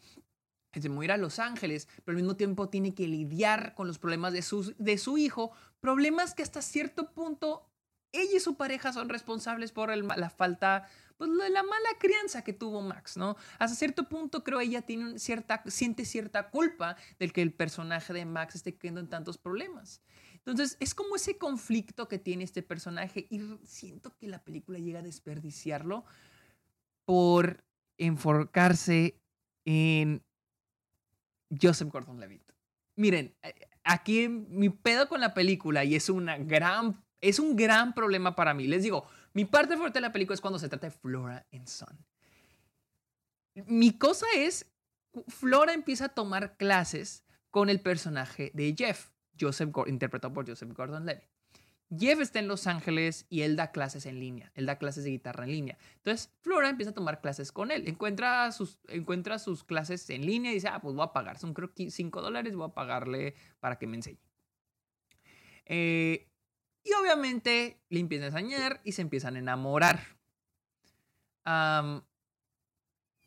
se 0.80 0.88
me 0.88 1.06
a 1.06 1.16
Los 1.16 1.38
Ángeles, 1.38 1.88
pero 2.04 2.16
al 2.16 2.22
mismo 2.22 2.36
tiempo 2.36 2.68
tiene 2.68 2.94
que 2.94 3.06
lidiar 3.06 3.74
con 3.74 3.86
los 3.86 3.98
problemas 3.98 4.32
de 4.32 4.42
su, 4.42 4.74
de 4.78 4.96
su 4.96 5.18
hijo, 5.18 5.52
problemas 5.80 6.34
que 6.34 6.42
hasta 6.42 6.62
cierto 6.62 7.12
punto 7.12 7.68
ella 8.12 8.36
y 8.36 8.40
su 8.40 8.56
pareja 8.56 8.92
son 8.92 9.08
responsables 9.08 9.72
por 9.72 9.94
la 9.96 10.30
falta, 10.30 10.86
pues 11.16 11.30
la 11.30 11.62
mala 11.62 11.88
crianza 11.98 12.44
que 12.44 12.52
tuvo 12.52 12.82
Max, 12.82 13.16
¿no? 13.16 13.36
Hasta 13.58 13.76
cierto 13.76 14.08
punto 14.08 14.44
creo 14.44 14.60
ella 14.60 14.82
tiene 14.82 15.18
cierta, 15.18 15.62
siente 15.66 16.04
cierta 16.04 16.50
culpa 16.50 16.96
del 17.18 17.32
que 17.32 17.42
el 17.42 17.52
personaje 17.52 18.12
de 18.12 18.24
Max 18.24 18.54
esté 18.54 18.74
cayendo 18.74 19.00
en 19.00 19.08
tantos 19.08 19.38
problemas. 19.38 20.02
Entonces, 20.44 20.76
es 20.80 20.94
como 20.94 21.16
ese 21.16 21.38
conflicto 21.38 22.08
que 22.08 22.18
tiene 22.18 22.44
este 22.44 22.62
personaje 22.62 23.26
y 23.30 23.40
siento 23.64 24.14
que 24.18 24.26
la 24.26 24.42
película 24.42 24.78
llega 24.78 24.98
a 24.98 25.02
desperdiciarlo 25.02 26.04
por 27.04 27.64
enfocarse 27.96 29.20
en 29.64 30.22
Joseph 31.60 31.90
Gordon-Levitt. 31.90 32.52
Miren, 32.96 33.34
eh, 33.42 33.54
aquí 33.84 34.28
mi 34.28 34.68
pedo 34.68 35.08
con 35.08 35.20
la 35.20 35.34
película 35.34 35.84
y 35.84 35.94
es 35.94 36.08
una 36.08 36.38
gran 36.38 37.02
es 37.22 37.38
un 37.38 37.56
gran 37.56 37.94
problema 37.94 38.34
para 38.34 38.52
mí. 38.52 38.66
Les 38.66 38.82
digo, 38.82 39.06
mi 39.32 39.44
parte 39.44 39.76
fuerte 39.76 39.98
de 39.98 40.02
la 40.02 40.12
película 40.12 40.34
es 40.34 40.40
cuando 40.40 40.58
se 40.58 40.68
trata 40.68 40.88
de 40.88 40.90
Flora 40.90 41.46
and 41.52 41.68
Son. 41.68 42.04
Mi 43.66 43.96
cosa 43.96 44.26
es 44.36 44.66
Flora 45.28 45.72
empieza 45.72 46.06
a 46.06 46.08
tomar 46.08 46.56
clases 46.56 47.24
con 47.50 47.68
el 47.68 47.80
personaje 47.80 48.50
de 48.54 48.74
Jeff, 48.76 49.10
Joseph 49.38 49.70
interpretado 49.86 50.34
por 50.34 50.48
Joseph 50.48 50.72
Gordon-Levitt. 50.72 51.31
Jeff 51.96 52.20
está 52.20 52.38
en 52.38 52.48
Los 52.48 52.66
Ángeles 52.66 53.26
y 53.28 53.42
él 53.42 53.56
da 53.56 53.70
clases 53.70 54.06
en 54.06 54.18
línea, 54.18 54.50
él 54.54 54.66
da 54.66 54.78
clases 54.78 55.04
de 55.04 55.10
guitarra 55.10 55.44
en 55.44 55.50
línea. 55.50 55.78
Entonces, 55.96 56.32
Flora 56.40 56.70
empieza 56.70 56.90
a 56.90 56.94
tomar 56.94 57.20
clases 57.20 57.52
con 57.52 57.70
él, 57.70 57.86
encuentra 57.86 58.50
sus, 58.52 58.78
encuentra 58.88 59.38
sus 59.38 59.62
clases 59.62 60.08
en 60.10 60.24
línea 60.24 60.52
y 60.52 60.54
dice, 60.54 60.68
ah, 60.68 60.80
pues 60.80 60.94
voy 60.94 61.04
a 61.04 61.12
pagar, 61.12 61.38
son 61.38 61.52
creo 61.52 61.74
que 61.74 61.90
5 61.90 62.22
dólares, 62.22 62.54
voy 62.54 62.66
a 62.66 62.74
pagarle 62.74 63.34
para 63.60 63.78
que 63.78 63.86
me 63.86 63.96
enseñe. 63.96 64.18
Eh, 65.66 66.28
y 66.82 66.92
obviamente 66.94 67.80
le 67.88 68.00
empieza 68.00 68.24
a 68.24 68.28
enseñar 68.28 68.80
y 68.84 68.92
se 68.92 69.02
empiezan 69.02 69.36
a 69.36 69.40
enamorar. 69.40 70.00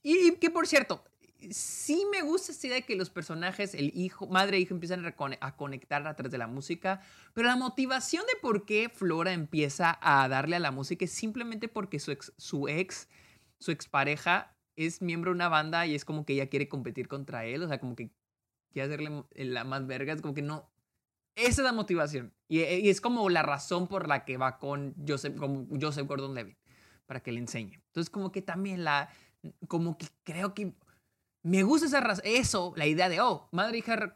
y 0.01 0.31
que 0.37 0.49
por 0.49 0.67
cierto, 0.67 1.03
sí 1.51 2.05
me 2.11 2.21
gusta 2.21 2.51
esta 2.51 2.67
idea 2.67 2.77
de 2.77 2.85
que 2.85 2.95
los 2.95 3.09
personajes, 3.09 3.73
el 3.73 3.91
hijo, 3.95 4.27
madre 4.27 4.57
e 4.57 4.59
hijo, 4.59 4.73
empiezan 4.73 5.05
a 5.05 5.55
conectar 5.55 6.05
a 6.07 6.15
través 6.15 6.31
de 6.31 6.37
la 6.37 6.47
música, 6.47 7.01
pero 7.33 7.47
la 7.47 7.55
motivación 7.55 8.23
de 8.25 8.39
por 8.41 8.65
qué 8.65 8.89
Flora 8.89 9.33
empieza 9.33 9.97
a 10.01 10.27
darle 10.27 10.55
a 10.55 10.59
la 10.59 10.71
música 10.71 11.05
es 11.05 11.11
simplemente 11.11 11.67
porque 11.67 11.99
su 11.99 12.11
ex, 12.11 12.33
su 12.37 12.67
ex, 12.67 13.09
su 13.59 13.71
expareja 13.71 14.55
es 14.75 15.01
miembro 15.01 15.31
de 15.31 15.35
una 15.35 15.49
banda 15.49 15.85
y 15.85 15.95
es 15.95 16.05
como 16.05 16.25
que 16.25 16.33
ella 16.33 16.49
quiere 16.49 16.67
competir 16.67 17.07
contra 17.07 17.45
él, 17.45 17.63
o 17.63 17.67
sea, 17.67 17.79
como 17.79 17.95
que 17.95 18.11
quiere 18.71 18.87
hacerle 18.87 19.23
la 19.35 19.63
más 19.63 19.87
verga, 19.87 20.13
es 20.13 20.21
como 20.21 20.33
que 20.33 20.41
no. 20.41 20.69
Esa 21.35 21.61
es 21.61 21.65
la 21.65 21.73
motivación. 21.73 22.33
Y, 22.47 22.61
es 22.61 23.01
como 23.01 23.29
la 23.29 23.41
razón 23.41 23.87
por 23.87 24.07
la 24.07 24.23
que 24.25 24.37
va 24.37 24.57
con 24.57 24.95
Joseph, 25.07 25.37
con 25.37 25.81
Joseph 25.81 26.07
Gordon 26.07 26.33
Levitt, 26.33 26.57
para 27.05 27.21
que 27.21 27.31
le 27.31 27.39
enseñe. 27.39 27.81
Entonces, 27.87 28.09
como 28.09 28.31
que 28.31 28.41
también 28.41 28.83
la. 28.83 29.09
Como 29.67 29.97
que 29.97 30.07
creo 30.23 30.53
que 30.53 30.73
me 31.45 31.61
gusta 31.61 31.85
esa 31.85 31.99
eso, 32.23 32.73
la 32.75 32.87
idea 32.87 33.07
de, 33.07 33.21
oh, 33.21 33.47
madre, 33.51 33.77
hija, 33.77 34.15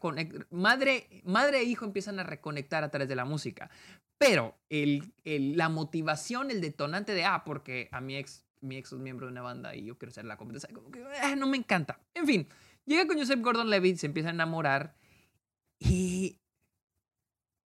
madre, 0.50 1.22
madre 1.22 1.60
e 1.60 1.62
hijo 1.62 1.84
empiezan 1.84 2.18
a 2.18 2.24
reconectar 2.24 2.82
a 2.82 2.90
través 2.90 3.08
de 3.08 3.14
la 3.14 3.24
música. 3.24 3.70
Pero 4.18 4.58
el, 4.68 5.12
la 5.24 5.68
motivación, 5.68 6.50
el 6.50 6.60
detonante 6.60 7.14
de, 7.14 7.24
ah, 7.24 7.44
porque 7.44 7.88
a 7.92 8.00
mi 8.00 8.16
ex, 8.16 8.44
mi 8.60 8.76
ex 8.76 8.92
es 8.92 8.98
miembro 8.98 9.26
de 9.26 9.32
una 9.32 9.42
banda 9.42 9.76
y 9.76 9.84
yo 9.84 9.96
quiero 9.96 10.12
ser 10.12 10.24
la 10.24 10.36
competencia, 10.36 10.70
eh, 11.22 11.36
no 11.36 11.46
me 11.46 11.56
encanta. 11.56 12.00
En 12.14 12.26
fin, 12.26 12.48
llega 12.84 13.06
con 13.06 13.16
Joseph 13.16 13.40
Gordon-Levitt, 13.40 13.98
se 13.98 14.06
empieza 14.06 14.30
a 14.30 14.32
enamorar 14.32 14.96
y... 15.78 16.36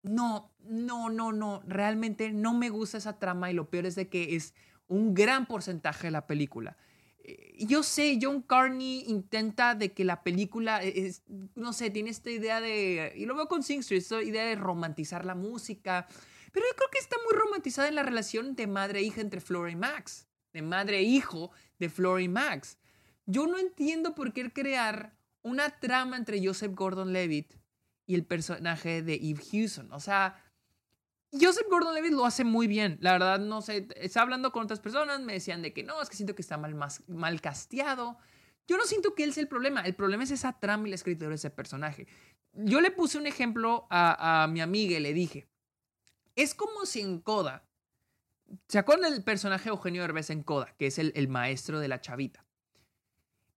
No, 0.02 0.52
no, 0.58 1.08
no, 1.08 1.30
no, 1.30 1.62
realmente 1.68 2.32
no 2.32 2.52
me 2.52 2.68
gusta 2.68 2.98
esa 2.98 3.20
trama 3.20 3.52
y 3.52 3.54
lo 3.54 3.70
peor 3.70 3.86
es 3.86 3.94
de 3.94 4.08
que 4.08 4.34
es 4.34 4.54
un 4.88 5.14
gran 5.14 5.46
porcentaje 5.46 6.08
de 6.08 6.10
la 6.10 6.26
película. 6.26 6.76
Eh, 7.24 7.64
yo 7.66 7.82
sé, 7.82 8.18
John 8.20 8.42
Carney 8.42 9.04
intenta 9.06 9.74
de 9.74 9.92
que 9.92 10.04
la 10.04 10.22
película, 10.22 10.82
e-, 10.82 11.06
es, 11.06 11.22
no 11.54 11.72
sé, 11.72 11.90
tiene 11.90 12.10
esta 12.10 12.30
idea 12.30 12.60
de, 12.60 13.12
y 13.16 13.26
lo 13.26 13.34
veo 13.34 13.46
con 13.46 13.62
Sing 13.62 13.80
Street, 13.80 14.02
esta 14.02 14.22
idea 14.22 14.44
de 14.44 14.56
romantizar 14.56 15.24
la 15.24 15.34
música, 15.34 16.08
pero 16.52 16.66
yo 16.66 16.76
creo 16.76 16.90
que 16.90 16.98
está 16.98 17.16
muy 17.24 17.38
romantizada 17.38 17.88
en 17.88 17.94
la 17.94 18.02
relación 18.02 18.56
de 18.56 18.66
madre 18.66 19.00
e 19.00 19.02
hija 19.02 19.20
entre 19.20 19.40
Flora 19.40 19.70
y 19.70 19.76
Max, 19.76 20.26
de 20.52 20.62
madre 20.62 20.98
e 20.98 21.02
hijo 21.02 21.50
de 21.78 21.88
Flora 21.88 22.20
y 22.20 22.28
Max. 22.28 22.76
Yo 23.24 23.46
no 23.46 23.58
entiendo 23.58 24.14
por 24.14 24.32
qué 24.32 24.52
crear 24.52 25.16
una 25.42 25.70
trama 25.80 26.16
entre 26.16 26.44
Joseph 26.44 26.74
Gordon-Levitt 26.74 27.54
y 28.06 28.14
el 28.14 28.24
personaje 28.24 29.02
de 29.02 29.14
Eve 29.14 29.42
Hewson. 29.50 29.92
O 29.92 30.00
sea, 30.00 30.41
Joseph 31.32 31.66
Gordon-Levitt 31.70 32.12
lo 32.12 32.26
hace 32.26 32.44
muy 32.44 32.66
bien. 32.66 32.98
La 33.00 33.12
verdad, 33.12 33.40
no 33.40 33.62
sé, 33.62 33.88
estaba 33.96 34.24
hablando 34.24 34.52
con 34.52 34.64
otras 34.64 34.80
personas, 34.80 35.20
me 35.20 35.32
decían 35.32 35.62
de 35.62 35.72
que 35.72 35.82
no, 35.82 36.00
es 36.02 36.10
que 36.10 36.16
siento 36.16 36.34
que 36.34 36.42
está 36.42 36.58
mal, 36.58 36.76
mal 37.08 37.40
casteado. 37.40 38.18
Yo 38.68 38.76
no 38.76 38.84
siento 38.84 39.14
que 39.14 39.24
él 39.24 39.32
sea 39.32 39.42
el 39.42 39.48
problema. 39.48 39.80
El 39.80 39.94
problema 39.94 40.24
es 40.24 40.30
esa 40.30 40.58
trama 40.58 40.86
y 40.86 40.90
la 40.90 40.96
escritura 40.96 41.30
de 41.30 41.36
ese 41.36 41.50
personaje. 41.50 42.06
Yo 42.52 42.80
le 42.82 42.90
puse 42.90 43.16
un 43.16 43.26
ejemplo 43.26 43.86
a, 43.90 44.46
mi 44.50 44.60
amiga 44.60 44.98
y 44.98 45.00
le 45.00 45.14
dije, 45.14 45.48
es 46.36 46.54
como 46.54 46.84
si 46.84 47.00
en 47.00 47.20
Coda, 47.20 47.66
¿se 48.68 48.78
acuerdan 48.78 49.12
del 49.12 49.24
personaje 49.24 49.70
Eugenio 49.70 50.04
Herbes 50.04 50.28
en 50.28 50.42
Coda, 50.42 50.74
que 50.78 50.86
es 50.86 50.98
el, 50.98 51.12
el 51.16 51.28
maestro 51.28 51.80
de 51.80 51.88
la 51.88 52.00
chavita? 52.02 52.44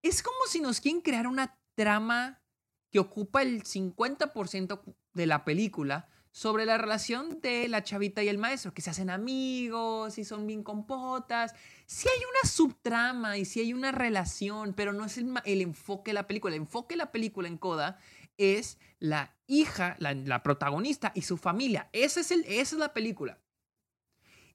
Es 0.02 0.24
como 0.24 0.38
si 0.48 0.62
nos 0.62 0.80
quieren 0.80 1.02
crear 1.02 1.28
una 1.28 1.58
trama 1.76 2.42
que 2.90 3.00
ocupa 3.00 3.42
el 3.42 3.64
50% 3.64 4.96
de 5.14 5.26
la 5.26 5.44
película, 5.44 6.08
sobre 6.36 6.66
la 6.66 6.78
relación 6.78 7.40
de 7.40 7.70
la 7.70 7.82
chavita 7.82 8.22
y 8.22 8.28
el 8.28 8.38
maestro, 8.38 8.74
que 8.74 8.82
se 8.82 8.90
hacen 8.90 9.10
amigos 9.10 10.18
y 10.18 10.26
son 10.26 10.46
bien 10.46 10.64
compotas. 10.64 11.54
Sí 11.86 12.10
hay 12.14 12.22
una 12.26 12.52
subtrama 12.52 13.38
y 13.38 13.46
sí 13.46 13.62
hay 13.62 13.72
una 13.72 13.94
relación, 13.94 14.74
pero 14.74 14.92
no 14.92 15.06
es 15.06 15.18
el, 15.18 15.62
enfoque 15.62 16.10
de 16.10 16.16
la 16.16 16.28
película. 16.28 16.54
El 16.54 16.64
enfoque 16.64 16.96
de 16.96 16.98
la 16.98 17.14
película 17.14 17.48
en 17.48 17.58
Coda 17.58 18.00
es 18.36 18.80
la 19.00 19.34
hija, 19.48 19.96
la, 20.00 20.44
protagonista 20.44 21.14
y 21.16 21.22
su 21.22 21.38
familia. 21.38 21.88
Esa 21.94 22.20
es, 22.20 22.32
el, 22.32 22.44
esa 22.50 22.76
es 22.76 22.80
la 22.80 22.94
película. 22.94 23.40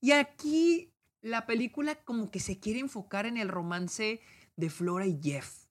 Y 0.03 0.13
aquí 0.13 0.93
la 1.23 1.47
película 1.47 1.95
como 1.95 2.31
que 2.31 2.41
se 2.41 2.61
quiere 2.61 2.81
enfocar 2.81 3.25
en 3.25 3.39
el 3.39 3.49
romance 3.49 4.21
de 4.55 4.69
Flora 4.69 5.07
y 5.07 5.19
Jeff, 5.23 5.65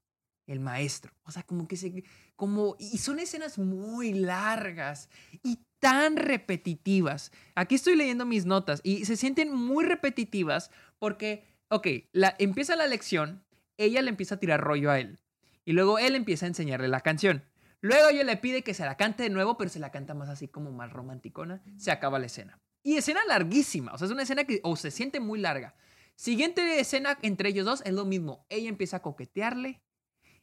el 0.48 0.60
maestro. 0.60 1.14
O 1.22 1.30
sea, 1.30 1.44
como 1.44 1.68
que 1.68 1.78
se... 1.78 2.04
Como, 2.36 2.78
y 2.80 2.98
son 2.98 3.20
escenas 3.20 3.60
muy 3.60 4.14
largas 4.14 5.10
y 5.44 5.60
tan 5.80 6.18
repetitivas. 6.18 7.32
Aquí 7.56 7.76
estoy 7.76 7.96
leyendo 7.96 8.26
mis 8.26 8.46
notas 8.46 8.82
y 8.84 9.06
se 9.06 9.16
sienten 9.16 9.54
muy 9.54 9.86
repetitivas 9.86 10.72
porque, 11.00 11.46
ok, 11.70 11.88
la, 12.12 12.36
empieza 12.40 12.76
la 12.76 12.88
lección, 12.88 13.44
ella 13.78 14.02
le 14.02 14.10
empieza 14.10 14.36
a 14.36 14.40
tirar 14.40 14.62
rollo 14.62 14.92
a 14.92 15.00
él 15.00 15.20
y 15.66 15.74
luego 15.74 16.00
él 16.00 16.16
empieza 16.16 16.46
a 16.46 16.50
enseñarle 16.50 16.88
la 16.88 17.02
canción. 17.02 17.46
Luego 17.82 18.10
ella 18.10 18.24
le 18.24 18.38
pide 18.38 18.64
que 18.64 18.74
se 18.74 18.84
la 18.84 18.98
cante 18.98 19.24
de 19.24 19.30
nuevo, 19.30 19.58
pero 19.58 19.70
se 19.70 19.80
la 19.80 19.92
canta 19.92 20.14
más 20.14 20.28
así 20.28 20.48
como 20.48 20.72
más 20.72 20.92
romanticona. 20.92 21.64
Se 21.78 21.92
acaba 21.92 22.20
la 22.20 22.26
escena. 22.26 22.60
Y 22.84 22.98
escena 22.98 23.22
larguísima, 23.28 23.94
o 23.94 23.98
sea, 23.98 24.06
es 24.06 24.12
una 24.12 24.24
escena 24.24 24.44
que 24.46 24.60
o 24.64 24.76
se 24.76 24.92
siente 24.92 25.20
muy 25.20 25.40
larga. 25.40 25.76
Siguiente 26.16 26.80
escena 26.80 27.18
entre 27.22 27.50
ellos 27.50 27.66
dos 27.66 27.82
es 27.86 27.94
lo 27.94 28.04
mismo. 28.04 28.46
Ella 28.50 28.68
empieza 28.68 28.98
a 28.98 29.02
coquetearle, 29.02 29.82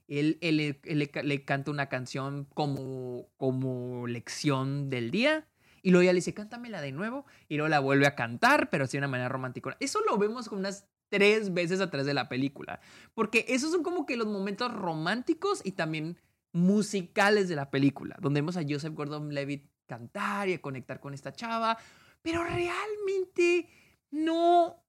él, 0.08 0.38
le, 0.40 1.44
canta 1.44 1.70
una 1.70 1.88
canción 1.88 2.46
como, 2.54 3.28
como 3.36 4.06
lección 4.06 4.90
del 4.90 5.10
día. 5.10 5.46
Y 5.82 5.90
luego 5.90 6.02
ella 6.02 6.12
le 6.12 6.18
dice, 6.18 6.34
cántamela 6.34 6.80
de 6.80 6.92
nuevo. 6.92 7.26
Y 7.48 7.56
luego 7.56 7.68
la 7.68 7.80
vuelve 7.80 8.06
a 8.06 8.14
cantar, 8.14 8.70
pero 8.70 8.84
así 8.84 8.92
de 8.92 8.98
una 8.98 9.08
manera 9.08 9.28
romántica. 9.28 9.76
Eso 9.80 10.00
lo 10.08 10.18
vemos 10.18 10.48
con 10.48 10.58
unas 10.58 10.88
tres 11.08 11.52
veces 11.54 11.80
atrás 11.80 12.06
de 12.06 12.14
la 12.14 12.28
película. 12.28 12.80
Porque 13.14 13.44
esos 13.48 13.70
son 13.70 13.82
como 13.82 14.06
que 14.06 14.16
los 14.16 14.26
momentos 14.26 14.72
románticos 14.72 15.60
y 15.64 15.72
también 15.72 16.18
musicales 16.52 17.48
de 17.48 17.56
la 17.56 17.70
película. 17.70 18.16
Donde 18.20 18.40
vemos 18.40 18.56
a 18.56 18.64
Joseph 18.68 18.94
Gordon-Levitt 18.94 19.70
cantar 19.86 20.48
y 20.48 20.54
a 20.54 20.60
conectar 20.60 21.00
con 21.00 21.14
esta 21.14 21.32
chava. 21.32 21.78
Pero 22.22 22.42
realmente 22.42 23.68
no 24.10 24.85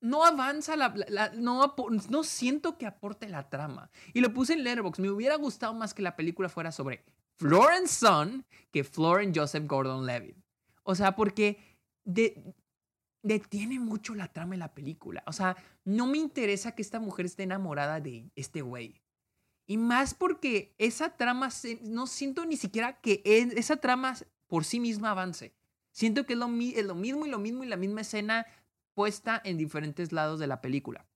no 0.00 0.24
avanza 0.24 0.76
la, 0.76 0.94
no, 1.34 1.74
no 2.08 2.24
siento 2.24 2.78
que 2.78 2.86
aporte 2.86 3.28
la 3.28 3.48
trama. 3.48 3.90
Y 4.14 4.20
lo 4.20 4.32
puse 4.32 4.52
en 4.52 4.64
Letterboxd. 4.64 5.00
Me 5.00 5.10
hubiera 5.10 5.36
gustado 5.36 5.74
más 5.74 5.94
que 5.94 6.02
la 6.02 6.16
película 6.16 6.48
fuera 6.48 6.72
sobre 6.72 7.04
Florence 7.36 7.94
Son 7.94 8.44
que 8.70 8.84
Florence 8.84 9.38
Joseph 9.38 9.66
Gordon-Levitt. 9.66 10.36
O 10.82 10.94
sea, 10.94 11.14
porque 11.16 11.58
detiene 13.22 13.78
mucho 13.80 14.14
la 14.14 14.28
trama 14.32 14.54
en 14.54 14.60
la 14.60 14.74
película. 14.74 15.22
O 15.26 15.32
sea, 15.32 15.56
no 15.84 16.06
me 16.06 16.18
interesa 16.18 16.72
que 16.72 16.82
esta 16.82 17.00
mujer 17.00 17.26
esté 17.26 17.42
enamorada 17.42 18.00
de 18.00 18.30
este 18.36 18.62
güey. 18.62 19.02
Y 19.66 19.76
más 19.76 20.14
porque 20.14 20.74
esa 20.78 21.16
trama, 21.16 21.50
no 21.82 22.06
siento 22.06 22.46
ni 22.46 22.56
siquiera 22.56 23.00
que 23.00 23.22
esa 23.24 23.76
trama 23.76 24.16
por 24.46 24.64
sí 24.64 24.80
misma 24.80 25.10
avance. 25.10 25.54
Siento 25.92 26.24
que 26.24 26.32
es 26.34 26.38
lo, 26.38 26.46
es 26.46 26.86
lo 26.86 26.94
mismo 26.94 27.26
y 27.26 27.28
lo 27.28 27.38
mismo 27.38 27.64
y 27.64 27.66
la 27.66 27.76
misma 27.76 28.00
escena 28.00 28.46
puesta 28.98 29.40
en 29.44 29.56
diferentes 29.56 30.10
lados 30.10 30.40
de 30.40 30.48
la 30.48 30.60
película. 30.60 31.06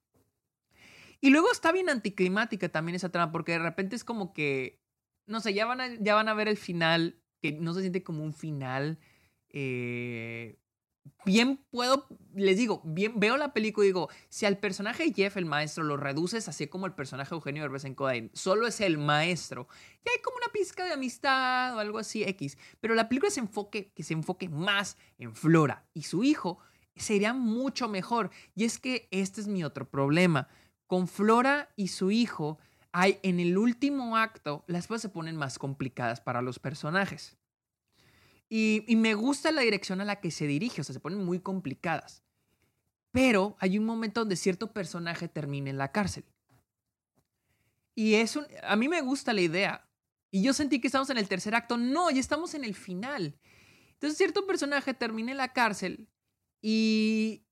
Y 1.20 1.30
luego 1.30 1.50
está 1.50 1.72
bien 1.72 1.88
anticlimática 1.88 2.68
también 2.68 2.94
esa 2.94 3.10
trama, 3.10 3.32
porque 3.32 3.50
de 3.50 3.58
repente 3.58 3.96
es 3.96 4.04
como 4.04 4.32
que, 4.32 4.80
no 5.26 5.40
sé, 5.40 5.52
ya 5.52 5.66
van 5.66 5.80
a, 5.80 5.92
ya 5.96 6.14
van 6.14 6.28
a 6.28 6.34
ver 6.34 6.46
el 6.46 6.56
final, 6.56 7.20
que 7.40 7.50
no 7.50 7.74
se 7.74 7.80
siente 7.80 8.04
como 8.04 8.22
un 8.22 8.34
final. 8.34 9.00
Eh, 9.48 10.60
bien 11.24 11.56
puedo, 11.72 12.06
les 12.36 12.56
digo, 12.56 12.82
bien 12.84 13.18
veo 13.18 13.36
la 13.36 13.52
película 13.52 13.84
y 13.84 13.88
digo, 13.88 14.10
si 14.28 14.46
al 14.46 14.58
personaje 14.58 15.12
Jeff, 15.12 15.36
el 15.36 15.46
maestro, 15.46 15.82
lo 15.82 15.96
reduces 15.96 16.46
así 16.48 16.68
como 16.68 16.86
el 16.86 16.94
personaje 16.94 17.34
Eugenio 17.34 17.62
Derbez 17.62 17.84
en 17.84 17.96
Codain, 17.96 18.30
solo 18.32 18.68
es 18.68 18.80
el 18.80 18.96
maestro, 18.96 19.66
y 20.04 20.08
hay 20.08 20.22
como 20.22 20.36
una 20.36 20.52
pizca 20.52 20.84
de 20.84 20.92
amistad 20.92 21.74
o 21.74 21.80
algo 21.80 21.98
así 21.98 22.22
X, 22.22 22.56
pero 22.80 22.94
la 22.94 23.08
película 23.08 23.30
se 23.32 23.40
enfoque, 23.40 23.90
que 23.92 24.04
se 24.04 24.14
enfoque 24.14 24.48
más 24.48 24.96
en 25.18 25.34
Flora 25.34 25.84
y 25.94 26.02
su 26.02 26.22
hijo, 26.22 26.60
sería 26.96 27.32
mucho 27.32 27.88
mejor. 27.88 28.30
Y 28.54 28.64
es 28.64 28.78
que 28.78 29.08
este 29.10 29.40
es 29.40 29.48
mi 29.48 29.64
otro 29.64 29.88
problema. 29.88 30.48
Con 30.86 31.08
Flora 31.08 31.70
y 31.76 31.88
su 31.88 32.10
hijo, 32.10 32.58
hay 32.92 33.18
en 33.22 33.40
el 33.40 33.56
último 33.56 34.16
acto, 34.16 34.64
las 34.66 34.86
cosas 34.86 35.02
se 35.02 35.08
ponen 35.08 35.36
más 35.36 35.58
complicadas 35.58 36.20
para 36.20 36.42
los 36.42 36.58
personajes. 36.58 37.38
Y, 38.54 38.84
me 38.96 39.14
gusta 39.14 39.50
la 39.50 39.62
dirección 39.62 40.02
a 40.02 40.04
la 40.04 40.20
que 40.20 40.30
se 40.30 40.46
dirige, 40.46 40.82
o 40.82 40.84
sea, 40.84 40.92
se 40.92 41.00
ponen 41.00 41.24
muy 41.24 41.40
complicadas. 41.40 42.22
Pero 43.10 43.56
hay 43.60 43.78
un 43.78 43.86
momento 43.86 44.20
donde 44.20 44.36
cierto 44.36 44.74
personaje 44.74 45.26
termina 45.26 45.70
en 45.70 45.78
la 45.78 45.90
cárcel. 45.90 46.24
Y 47.94 48.14
es 48.14 48.38
a 48.62 48.76
mí 48.76 48.88
me 48.88 49.00
gusta 49.00 49.32
la 49.32 49.40
idea. 49.40 49.88
Y 50.30 50.42
yo 50.42 50.52
sentí 50.52 50.80
que 50.80 50.88
estamos 50.88 51.08
en 51.08 51.16
el 51.16 51.28
tercer 51.28 51.54
acto. 51.54 51.78
No, 51.78 52.10
ya 52.10 52.20
estamos 52.20 52.52
en 52.52 52.64
el 52.64 52.74
final. 52.74 53.38
Entonces 53.92 54.18
cierto 54.18 54.46
personaje 54.46 54.92
termina 54.92 55.30
en 55.30 55.38
la 55.38 55.54
cárcel 55.54 56.08
y, 56.62 57.44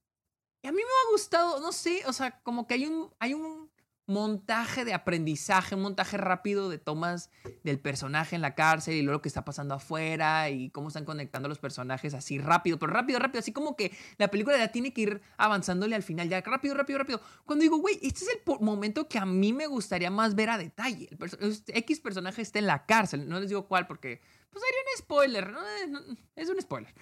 a 0.62 0.73
mí 0.73 0.76
me 0.76 0.83
ha 0.83 1.12
gustado, 1.12 1.61
no 1.61 1.73
sé, 1.73 2.02
o 2.07 2.12
sea, 2.12 2.40
como 2.43 2.67
que 2.67 2.75
hay 2.75 2.87
un, 2.87 3.12
hay 3.19 3.35
un 3.35 3.71
montaje 4.07 4.85
de 4.85 4.93
aprendizaje, 4.93 5.76
un 5.76 5.83
montaje 5.83 6.17
rápido 6.17 6.69
de 6.69 6.79
tomas 6.79 7.31
del 7.62 7.79
personaje 7.79 8.35
en 8.35 8.43
la 8.43 8.57
cárcel 8.57 8.95
y 8.95 9.02
luego 9.02 9.19
lo 9.19 9.23
que 9.23 9.29
está 9.29 9.45
pasando 9.45 9.75
afuera 9.75 10.50
y 10.50 10.71
cómo 10.71 10.88
están 10.88 11.05
conectando 11.05 11.49
los 11.49 11.61
personajes 11.61 12.12
así 12.12 12.38
rápido, 12.38 12.79
pero 12.79 12.93
rápido, 12.93 13.21
rápido, 13.21 13.38
así 13.38 13.52
como 13.52 13.76
que 13.76 13.97
la 14.19 14.29
película 14.29 14.59
ya 14.59 14.73
tiene 14.73 14.93
que 14.93 15.02
ir 15.02 15.21
avanzándole 15.37 15.95
al 15.95 16.02
final, 16.02 16.29
ya 16.29 16.40
rápido, 16.40 16.75
rápido, 16.75 16.99
rápido. 16.99 17.21
Cuando 17.47 17.62
digo, 17.62 17.79
güey, 17.79 18.00
este 18.02 18.25
es 18.25 18.31
el 18.31 18.40
momento 18.61 19.09
que 19.09 19.19
a 19.19 19.25
mí 19.25 19.52
me 19.52 19.67
gustaría 19.67 20.11
más 20.11 20.35
ver 20.35 20.50
a 20.50 20.59
detalle. 20.59 21.09
El 21.38 21.62
X 21.69 22.00
personaje 22.00 22.43
está 22.43 22.59
en 22.59 22.67
la 22.67 22.87
cárcel, 22.87 23.29
no 23.29 23.38
les 23.38 23.49
digo 23.49 23.67
cuál 23.67 23.87
porque 23.87 24.21
pues 24.50 24.64
sería 24.64 24.81
un 24.81 24.99
spoiler, 24.99 25.55
es 26.35 26.49
un 26.49 26.61
spoiler. 26.61 26.93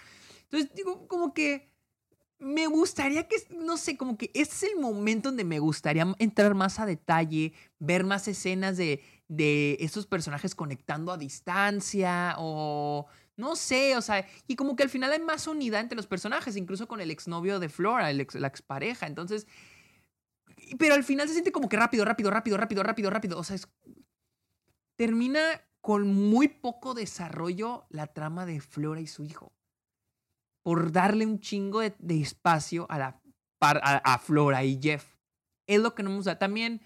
Entonces 0.43 0.75
digo, 0.75 1.09
como 1.09 1.33
que 1.33 1.73
me 2.39 2.67
gustaría 2.69 3.27
que, 3.27 3.37
no 3.51 3.77
sé, 3.77 3.97
como 3.97 4.17
que 4.17 4.31
este 4.35 4.55
es 4.55 4.73
el 4.73 4.81
momento 4.81 5.31
donde 5.31 5.45
me 5.45 5.59
gustaría 5.59 6.07
entrar 6.19 6.55
más 6.55 6.79
a 6.79 6.87
detalle, 6.87 7.53
ver 7.79 8.05
más 8.05 8.29
escenas 8.29 8.77
de, 8.77 9.03
de 9.27 9.77
estos 9.81 10.07
personajes 10.07 10.55
conectando 10.55 11.13
a 11.13 11.19
distancia 11.19 12.37
o 12.39 13.07
no 13.37 13.57
sé, 13.57 13.97
o 13.97 14.03
sea, 14.03 14.27
y 14.47 14.57
como 14.57 14.77
que 14.77 14.83
al 14.83 14.89
final 14.89 15.13
hay 15.13 15.21
más 15.21 15.47
unidad 15.47 15.81
entre 15.81 15.97
los 15.97 16.07
personajes, 16.07 16.57
incluso 16.57 16.89
con 16.89 17.01
el 17.01 17.11
exnovio 17.11 17.61
de 17.61 17.69
Flora, 17.69 18.11
el 18.11 18.21
ex, 18.21 18.35
la 18.35 18.49
expareja, 18.49 19.07
entonces, 19.07 19.47
pero 20.79 20.95
al 20.95 21.05
final 21.05 21.29
se 21.29 21.35
siente 21.35 21.53
como 21.53 21.69
que 21.69 21.77
rápido, 21.77 22.05
rápido, 22.05 22.31
rápido, 22.31 22.57
rápido, 22.57 22.83
rápido, 22.83 23.11
rápido, 23.11 23.39
o 23.39 23.45
sea, 23.45 23.57
termina 24.97 25.41
con 25.81 26.13
muy 26.13 26.49
poco 26.49 26.95
desarrollo 26.95 27.87
la 27.91 28.09
trama 28.09 28.45
de 28.45 28.61
Flora 28.61 29.01
y 29.01 29.07
su 29.07 29.25
hijo 29.25 29.53
por 30.69 30.93
darle 30.93 31.25
un 31.25 31.41
chingo 31.41 31.81
de, 31.81 32.21
espacio 32.21 32.87
a, 32.91 32.99
la, 32.99 33.23
a, 33.59 34.19
Flora 34.19 34.65
y 34.65 34.79
Jeff. 34.79 35.17
Es 35.67 35.81
lo 35.81 35.95
que 35.95 36.03
no 36.03 36.11
me 36.11 36.17
gusta. 36.17 36.39
También 36.39 36.83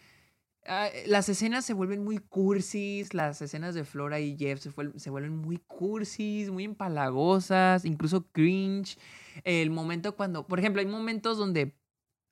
ah, 0.69 0.89
las 1.07 1.29
escenas 1.29 1.65
se 1.65 1.73
vuelven 1.73 2.05
muy 2.05 2.19
cursis, 2.19 3.12
las 3.12 3.43
escenas 3.43 3.75
de 3.75 3.83
Flora 3.83 4.21
y 4.21 4.37
Jeff 4.39 4.61
se, 4.61 5.11
vuelven 5.11 5.37
muy 5.37 5.57
cursis, 5.67 6.49
muy 6.49 6.62
empalagosas, 6.62 7.85
incluso 7.85 8.31
cringe. 8.31 8.97
El 9.43 9.71
momento 9.71 10.15
cuando, 10.15 10.47
por 10.47 10.61
ejemplo, 10.61 10.79
hay 10.79 10.87
momentos 10.87 11.37
donde 11.37 11.77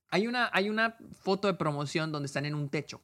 hay 0.08 0.28
una, 0.28 0.50
hay 0.52 0.70
una 0.70 0.98
foto 1.10 1.48
de 1.48 1.54
promoción 1.54 2.12
donde 2.12 2.26
están 2.26 2.46
en 2.46 2.54
un 2.54 2.68
techo. 2.68 3.02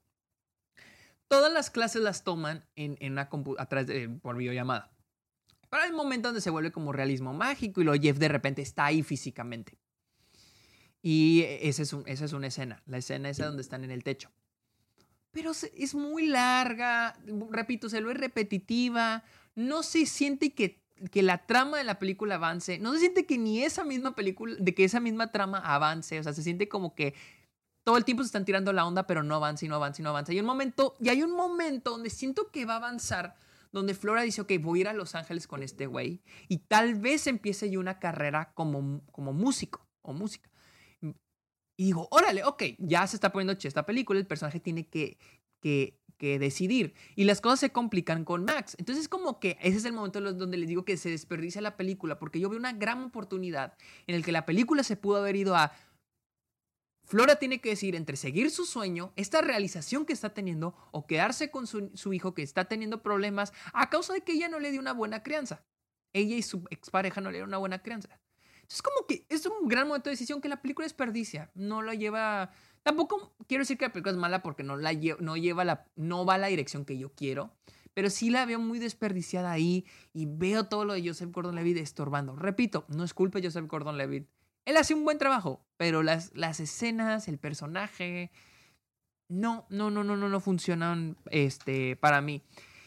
Todas 1.26 1.53
las 1.53 1.69
clases 1.69 2.00
las 2.00 2.23
toman 2.23 2.65
en, 2.76 2.97
una 3.11 3.29
de, 3.83 4.09
por 4.23 4.37
videollamada. 4.37 4.96
Pero 5.76 5.85
hay 5.85 5.90
un 5.90 5.97
momento 5.99 6.28
donde 6.28 6.40
se 6.40 6.49
vuelve 6.49 6.73
como 6.73 6.90
realismo 6.90 7.35
mágico 7.35 7.83
y 7.83 7.85
lo 7.85 7.92
Jeff 7.92 8.16
de 8.16 8.28
repente 8.28 8.62
está 8.62 8.87
ahí 8.87 9.02
físicamente. 9.02 9.76
Y 11.02 11.42
esa 11.61 11.83
es, 11.83 11.95
esa 12.06 12.25
es 12.25 12.33
una 12.33 12.47
escena, 12.47 12.83
la 12.87 12.97
escena 12.97 13.28
esa 13.28 13.45
donde 13.45 13.61
están 13.61 13.85
en 13.85 13.90
el 13.90 14.02
techo. 14.02 14.30
Pero 15.33 15.50
es 15.50 15.95
muy 15.95 16.28
larga, 16.28 17.18
repito, 17.50 17.90
se 17.90 18.00
lo 18.00 18.11
es 18.11 18.16
repetitiva, 18.16 19.23
no 19.54 19.83
se 19.83 20.06
siente 20.06 20.54
que, 20.54 20.80
que 21.11 21.23
la 21.23 21.45
trama 21.45 21.76
de 21.76 21.85
la 21.85 21.99
película 21.99 22.37
avance, 22.37 22.78
no 22.78 22.95
se 22.95 23.00
siente 23.00 23.26
que 23.26 23.37
ni 23.37 23.62
esa 23.62 23.85
misma 23.85 24.14
película, 24.14 24.56
de 24.59 24.75
que 24.75 24.85
esa 24.85 25.00
misma 25.00 25.30
trama 25.30 25.59
avance, 25.59 26.18
o 26.18 26.23
sea, 26.23 26.33
se 26.33 26.42
siente 26.42 26.71
como 26.71 26.95
que 26.95 27.12
todo 27.85 27.99
el 27.99 28.06
tiempo 28.06 28.23
se 28.23 28.28
están 28.28 28.47
tirando 28.47 28.73
la 28.73 28.87
onda, 28.87 29.06
pero 29.06 29.23
no 29.23 29.35
avanza 29.35 29.66
y 29.66 29.68
no 29.68 29.75
avanza 29.75 30.00
y 30.00 30.04
no 30.04 30.09
avanza. 30.09 30.33
Y, 30.33 30.40
un 30.40 30.47
momento, 30.47 30.97
y 31.00 31.11
hay 31.11 31.23
un 31.23 31.33
momento 31.33 31.90
donde 31.90 32.09
siento 32.09 32.50
que 32.50 32.64
va 32.64 32.73
a 32.73 32.78
avanzar, 32.78 33.37
donde 33.76 33.95
Flora 33.95 34.23
dice, 34.23 34.40
ok, 34.40 34.52
voy 34.61 34.78
a 34.78 34.83
ir 34.83 34.88
a 34.88 34.95
Los 34.95 35.14
Ángeles 35.14 35.47
con 35.47 35.62
este 35.62 35.87
güey 35.87 36.23
y 36.49 36.59
tal 36.59 36.95
vez 36.95 37.26
empiece 37.26 37.71
yo 37.71 37.78
una 37.78 37.99
carrera 37.99 38.52
como, 38.54 39.04
como 39.12 39.33
músico 39.33 39.87
o 40.02 40.12
música. 40.14 40.50
Y 41.78 41.85
digo, 41.85 42.09
órale, 42.11 42.42
ok, 42.42 42.62
ya 42.78 43.06
se 43.06 43.16
está 43.16 43.33
poniendo 43.33 43.52
esta 43.62 43.85
película, 43.85 44.18
el 44.18 44.26
personaje 44.26 44.61
tiene 44.61 44.88
que, 44.88 45.18
que, 45.61 46.00
que, 46.16 46.38
decidir. 46.38 46.95
Y 47.16 47.25
las 47.25 47.42
cosas 47.42 47.61
se 47.61 47.71
complican 47.71 48.25
con 48.25 48.47
Max. 48.47 48.76
Entonces, 48.78 49.09
como 49.11 49.38
que 49.40 49.59
ese 49.61 49.76
es 49.76 49.85
el 49.85 49.92
momento 49.92 50.23
donde 50.23 50.56
les 50.56 50.68
digo 50.68 50.87
que 50.87 50.97
se 50.97 51.11
desperdicia 51.11 51.61
la 51.61 51.76
película, 51.76 52.18
porque 52.18 52.40
yo 52.40 52.49
veo 52.49 52.59
una 52.59 52.73
gran 52.73 53.02
oportunidad 53.02 53.76
en 54.06 54.14
el 54.14 54.25
que 54.25 54.33
la 54.33 54.47
película 54.47 54.85
se 54.85 54.97
pudo 54.97 55.18
haber 55.18 55.37
ido 55.37 55.54
a 55.54 55.73
Flora 57.07 57.37
tiene 57.37 57.61
que 57.61 57.69
decir 57.69 57.95
entre 57.95 58.17
seguir 58.17 58.51
su 58.51 58.65
sueño, 58.65 59.13
esta 59.15 59.41
realización 59.41 60.05
que 60.07 60.13
está 60.13 60.35
teniendo, 60.35 60.75
o 60.91 61.07
quedarse 61.07 61.53
con 61.53 61.69
su, 61.69 62.13
hijo 62.13 62.35
que 62.35 62.43
está 62.43 62.65
teniendo 62.65 63.01
problemas 63.01 63.53
a 63.73 63.89
causa 63.91 64.13
de 64.13 64.23
que 64.23 64.33
ella 64.33 64.49
no 64.49 64.59
le 64.59 64.73
dio 64.73 64.81
una 64.81 64.93
buena 64.93 65.23
crianza. 65.23 65.65
Ella 66.13 66.35
y 66.35 66.43
su 66.43 66.65
expareja 66.71 67.21
no 67.21 67.31
le 67.31 67.37
dieron 67.37 67.51
una 67.51 67.59
buena 67.59 67.81
crianza. 67.81 68.09
Es 68.69 68.83
como 68.83 69.07
que 69.07 69.25
es 69.29 69.47
un 69.47 69.69
gran 69.69 69.87
momento 69.87 70.11
de 70.11 70.15
decisión 70.15 70.41
que 70.41 70.49
la 70.49 70.61
película 70.61 70.85
desperdicia. 70.85 71.53
No 71.55 71.81
lo 71.81 71.93
lleva. 71.93 72.51
Tampoco 72.83 73.37
quiero 73.47 73.63
decir 73.63 73.79
que 73.79 73.85
la 73.85 73.93
película 73.93 74.11
es 74.11 74.19
mala 74.19 74.43
porque 74.43 74.65
no, 74.65 74.77
la 74.77 74.93
no 75.21 75.37
lleva 75.37 75.65
la. 75.65 75.87
no 75.95 76.27
va 76.27 76.35
a 76.35 76.39
la 76.39 76.49
dirección 76.49 76.85
que 76.85 76.99
yo 76.99 77.15
quiero. 77.15 77.55
Pero 77.95 78.11
sí 78.11 78.31
la 78.31 78.45
veo 78.47 78.59
muy 78.59 78.81
desperdiciada 78.81 79.53
ahí 79.53 79.87
y 80.13 80.27
veo 80.27 80.67
todo 80.67 80.85
lo 80.85 80.95
de 80.95 81.07
Joseph 81.07 81.31
Gordon-Levitt 81.31 81.79
estorbando. 81.79 82.35
Repito, 82.35 82.85
no 82.89 83.05
es 83.05 83.15
culpa 83.15 83.39
de 83.39 83.47
Joseph 83.47 83.67
Gordon-Levitt. 83.69 84.27
Él 84.67 84.77
hace 84.77 84.93
un 84.93 85.05
buen 85.05 85.17
trabajo, 85.17 85.65
pero 85.79 86.03
las, 86.03 86.35
las 86.35 86.61
escenas, 86.61 87.29
el 87.29 87.39
personaje, 87.39 88.31
no, 89.29 89.67
no, 89.71 89.91
no, 89.91 90.05
no, 90.05 90.17
no, 90.17 90.29
no 90.29 90.41
funcionan 90.41 91.17
este, 91.31 91.97
para 91.97 92.21
mí. 92.21 92.43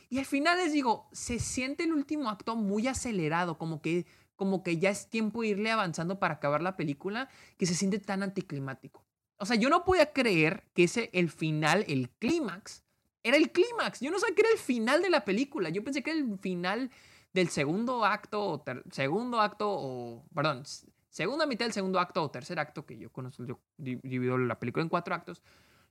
Y 0.09 0.19
al 0.19 0.25
final 0.25 0.57
les 0.57 0.73
digo, 0.73 1.07
se 1.11 1.39
siente 1.39 1.83
el 1.83 1.93
último 1.93 2.29
acto 2.29 2.55
muy 2.55 2.87
acelerado, 2.87 3.57
como 3.57 3.81
que, 3.81 4.05
como 4.35 4.61
que 4.61 4.77
ya 4.77 4.89
es 4.89 5.09
tiempo 5.09 5.41
de 5.41 5.49
irle 5.49 5.71
avanzando 5.71 6.19
para 6.19 6.35
acabar 6.35 6.61
la 6.61 6.75
película, 6.75 7.29
que 7.57 7.65
se 7.65 7.75
siente 7.75 7.99
tan 7.99 8.23
anticlimático. 8.23 9.05
O 9.37 9.45
sea, 9.45 9.55
yo 9.55 9.69
no 9.69 9.85
podía 9.85 10.11
creer 10.11 10.65
que 10.73 10.83
ese, 10.83 11.09
el 11.13 11.29
final, 11.29 11.85
el 11.87 12.09
clímax, 12.09 12.83
era 13.23 13.37
el 13.37 13.51
clímax. 13.51 13.99
Yo 14.01 14.11
no 14.11 14.19
sabía 14.19 14.35
que 14.35 14.41
era 14.41 14.51
el 14.51 14.57
final 14.57 15.01
de 15.01 15.09
la 15.09 15.23
película. 15.23 15.69
Yo 15.69 15.83
pensé 15.83 16.03
que 16.03 16.11
era 16.11 16.19
el 16.19 16.37
final 16.39 16.91
del 17.33 17.49
segundo 17.49 18.03
acto, 18.05 18.43
o 18.43 18.63
segundo 18.91 19.39
acto, 19.39 19.69
o, 19.69 20.25
perdón, 20.33 20.63
segunda 21.09 21.45
mitad 21.45 21.65
del 21.65 21.73
segundo 21.73 21.99
acto 21.99 22.23
o 22.23 22.31
tercer 22.31 22.59
acto, 22.59 22.85
que 22.85 22.97
yo 22.97 23.11
conozco, 23.11 23.45
yo 23.45 23.59
divido 23.77 24.37
la 24.37 24.59
película 24.59 24.83
en 24.83 24.89
cuatro 24.89 25.15
actos. 25.15 25.41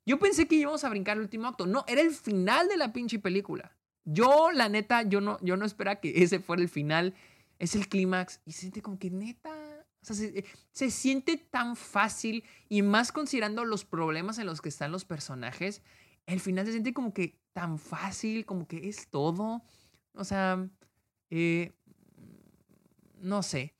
Yo 0.08 0.18
pensé 0.18 0.48
que 0.48 0.54
íbamos 0.54 0.84
a 0.84 0.88
brincar 0.88 1.18
el 1.18 1.24
último 1.24 1.48
acto. 1.48 1.66
No, 1.66 1.84
era 1.86 2.00
el 2.00 2.12
final 2.12 2.66
de 2.68 2.78
la 2.78 2.94
pinche 2.94 3.18
película. 3.18 3.76
Yo, 4.06 4.50
la 4.52 4.70
neta, 4.70 5.02
yo 5.02 5.20
no, 5.20 5.38
yo 5.42 5.58
no 5.58 5.66
esperaba 5.66 6.00
que 6.00 6.22
ese 6.22 6.40
fuera 6.40 6.62
el 6.62 6.70
final. 6.70 7.14
Es 7.58 7.74
el 7.74 7.88
clímax. 7.88 8.40
Y 8.46 8.52
se 8.52 8.60
siente 8.60 8.80
como 8.80 8.98
que 8.98 9.10
neta. 9.10 9.50
O 10.00 10.06
sea, 10.06 10.16
se, 10.16 10.46
se, 10.70 10.90
siente 10.90 11.36
tan 11.36 11.76
fácil. 11.76 12.42
Y 12.70 12.80
más 12.80 13.12
considerando 13.12 13.66
los 13.66 13.84
problemas 13.84 14.38
en 14.38 14.46
los 14.46 14.62
que 14.62 14.70
están 14.70 14.92
los 14.92 15.04
personajes. 15.04 15.82
El 16.24 16.40
final 16.40 16.64
se 16.64 16.72
siente 16.72 16.94
como 16.94 17.12
que 17.12 17.38
tan 17.52 17.78
fácil. 17.78 18.46
Como 18.46 18.66
que 18.66 18.88
es 18.88 19.08
todo. 19.08 19.62
O 20.14 20.24
sea. 20.24 20.66
Eh, 21.28 21.72
no 23.20 23.42
sé. 23.42 23.74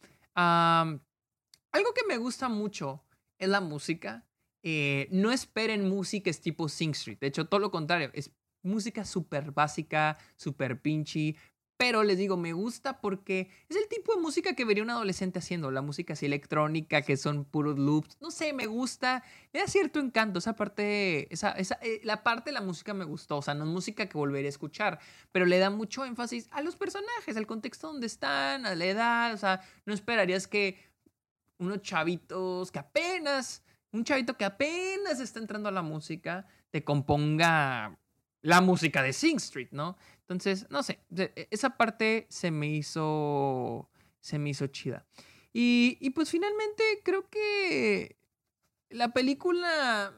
Algo 1.79 1.95
que 1.95 2.05
me 2.09 2.17
gusta 2.17 2.49
mucho 2.49 3.05
es 3.39 3.49
la 3.49 3.61
música. 3.61 4.27
Eh, 4.65 5.07
no 5.13 5.31
esperen 5.31 5.89
músicas 5.89 6.41
tipo 6.41 6.69
Sing 6.69 6.91
Street. 6.91 7.19
De 7.21 7.29
hecho, 7.29 7.47
todo 7.47 7.61
lo 7.61 7.71
contrario. 7.71 8.11
Es 8.15 8.33
música 8.63 9.05
súper 9.05 9.53
básica, 9.53 10.19
súper 10.35 10.81
pinchy. 10.81 11.37
Pero 11.77 12.03
les 12.03 12.19
digo, 12.19 12.37
me 12.37 12.53
gusta 12.53 13.01
porque 13.01 13.49
es 13.69 13.77
el 13.77 13.87
tipo 13.87 14.13
de 14.13 14.21
música 14.21 14.57
que 14.57 14.65
vería 14.65 14.83
un 14.83 14.91
adolescente 14.91 15.39
haciendo. 15.39 15.71
La 15.71 15.81
música 15.81 16.15
así 16.15 16.27
electrónica, 16.27 17.03
que 17.03 17.17
son 17.17 17.45
puros 17.45 17.79
loops. 17.79 18.19
No 18.21 18.33
sé, 18.33 18.53
me 18.53 18.67
gusta. 18.67 19.23
Me 19.53 19.61
da 19.61 19.69
cierto 19.69 20.01
encanto. 20.01 20.41
Esa 20.41 20.57
parte, 20.57 21.33
esa, 21.33 21.53
esa, 21.53 21.79
eh, 21.81 22.01
la 22.03 22.25
parte 22.25 22.51
de 22.51 22.55
la 22.55 22.61
música 22.61 22.93
me 22.93 23.05
gustó. 23.05 23.37
O 23.37 23.43
sea, 23.43 23.55
no 23.55 23.63
es 23.63 23.71
música 23.71 24.09
que 24.09 24.19
volveré 24.19 24.47
a 24.47 24.49
escuchar. 24.49 24.99
Pero 25.31 25.47
le 25.47 25.61
da 25.61 25.71
mucho 25.71 26.05
énfasis 26.05 26.49
a 26.51 26.61
los 26.61 26.75
personajes, 26.75 27.37
al 27.37 27.47
contexto 27.47 27.87
donde 27.87 28.09
están, 28.09 28.67
a 28.67 28.75
la 28.75 28.85
edad. 28.85 29.33
O 29.33 29.37
sea, 29.37 29.61
no 29.87 29.95
esperarías 29.95 30.49
que 30.49 30.88
unos 31.59 31.83
chavitos 31.83 32.71
que 32.71 32.79
apenas, 32.79 33.63
un 33.93 34.05
chavito 34.05 34.37
que 34.37 34.45
apenas 34.45 35.21
está 35.21 35.39
entrando 35.39 35.69
a 35.69 35.73
la 35.73 35.83
música, 35.83 36.47
te 36.71 36.85
componga 36.85 37.99
la 38.43 38.61
música 38.61 39.03
de 39.03 39.13
Sing 39.13 39.37
Street, 39.37 39.69
¿no? 39.73 39.97
Entonces, 40.21 40.67
no 40.71 40.83
sé, 40.83 41.01
e, 41.17 41.49
esa 41.51 41.77
parte 41.77 42.27
se 42.31 42.51
me 42.51 42.69
hizo, 42.69 43.91
se 44.21 44.39
me 44.39 44.51
hizo 44.51 44.67
chida. 44.69 45.07
Y, 45.53 45.99
y 46.01 46.11
pues 46.11 46.31
finalmente 46.31 46.83
creo 47.03 47.29
que 47.29 48.19
la 48.91 49.13
película 49.13 50.13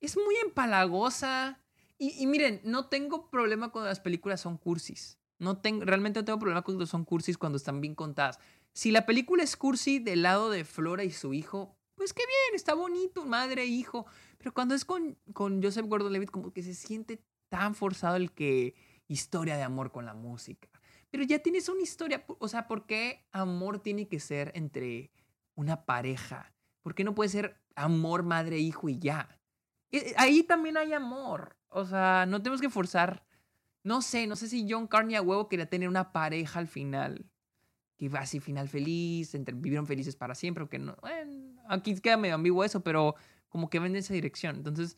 es 0.00 0.16
muy 0.16 0.36
empalagosa. 0.44 1.60
Y, 1.98 2.26
miren, 2.26 2.60
no 2.64 2.88
tengo 2.88 3.30
problema 3.30 3.70
cuando 3.70 3.88
las 3.88 4.00
películas 4.00 4.40
son 4.40 4.58
cursis. 4.58 5.18
No 5.38 5.58
tengo, 5.58 5.84
realmente 5.84 6.20
no 6.20 6.24
tengo 6.24 6.38
problema 6.38 6.62
cuando 6.62 6.86
son 6.86 7.04
cursis 7.04 7.38
cuando 7.38 7.56
están 7.56 7.80
bien 7.80 7.94
contadas. 7.94 8.38
Si 8.74 8.90
la 8.90 9.06
película 9.06 9.44
es 9.44 9.56
cursi 9.56 10.00
del 10.00 10.22
lado 10.22 10.50
de 10.50 10.64
Flora 10.64 11.04
y 11.04 11.12
su 11.12 11.32
hijo, 11.32 11.76
pues 11.94 12.12
qué 12.12 12.22
bien, 12.26 12.56
está 12.56 12.74
bonito, 12.74 13.24
madre 13.24 13.62
e 13.62 13.66
hijo. 13.66 14.04
Pero 14.36 14.52
cuando 14.52 14.74
es 14.74 14.84
con, 14.84 15.16
con 15.32 15.62
Joseph 15.62 15.86
Gordon-Levitt, 15.86 16.32
como 16.32 16.52
que 16.52 16.64
se 16.64 16.74
siente 16.74 17.22
tan 17.48 17.76
forzado 17.76 18.16
el 18.16 18.32
que 18.32 18.74
historia 19.06 19.56
de 19.56 19.62
amor 19.62 19.92
con 19.92 20.04
la 20.04 20.14
música. 20.14 20.68
Pero 21.12 21.22
ya 21.22 21.38
tienes 21.38 21.68
una 21.68 21.82
historia, 21.82 22.24
o 22.26 22.48
sea, 22.48 22.66
¿por 22.66 22.84
qué 22.84 23.24
amor 23.30 23.78
tiene 23.78 24.08
que 24.08 24.18
ser 24.18 24.50
entre 24.56 25.12
una 25.54 25.84
pareja? 25.84 26.52
¿Por 26.82 26.96
qué 26.96 27.04
no 27.04 27.14
puede 27.14 27.30
ser 27.30 27.62
amor 27.76 28.24
madre 28.24 28.56
e 28.56 28.60
hijo 28.60 28.88
y 28.88 28.98
ya? 28.98 29.38
E, 29.92 29.98
e, 29.98 30.14
ahí 30.16 30.42
también 30.42 30.76
hay 30.76 30.92
amor. 30.92 31.56
O 31.68 31.84
sea, 31.84 32.26
no 32.26 32.42
tenemos 32.42 32.60
que 32.60 32.70
forzar. 32.70 33.24
No 33.84 34.02
sé, 34.02 34.26
no 34.26 34.34
sé 34.34 34.48
si 34.48 34.66
John 34.68 34.88
Carney 34.88 35.14
a 35.14 35.22
huevo 35.22 35.48
quería 35.48 35.70
tener 35.70 35.88
una 35.88 36.12
pareja 36.12 36.58
al 36.58 36.66
final 36.66 37.30
que 37.96 38.08
va 38.08 38.20
así 38.20 38.40
final 38.40 38.68
feliz, 38.68 39.34
entre, 39.34 39.54
vivieron 39.54 39.86
felices 39.86 40.16
para 40.16 40.34
siempre, 40.34 40.62
aunque 40.62 40.78
no, 40.78 40.96
aquí 41.68 41.94
queda 42.00 42.16
medio 42.16 42.34
ambiguo 42.34 42.64
eso, 42.64 42.82
pero 42.82 43.14
como 43.48 43.70
que 43.70 43.78
ven 43.78 43.92
en 43.92 43.96
esa 43.96 44.14
dirección. 44.14 44.56
Entonces, 44.56 44.96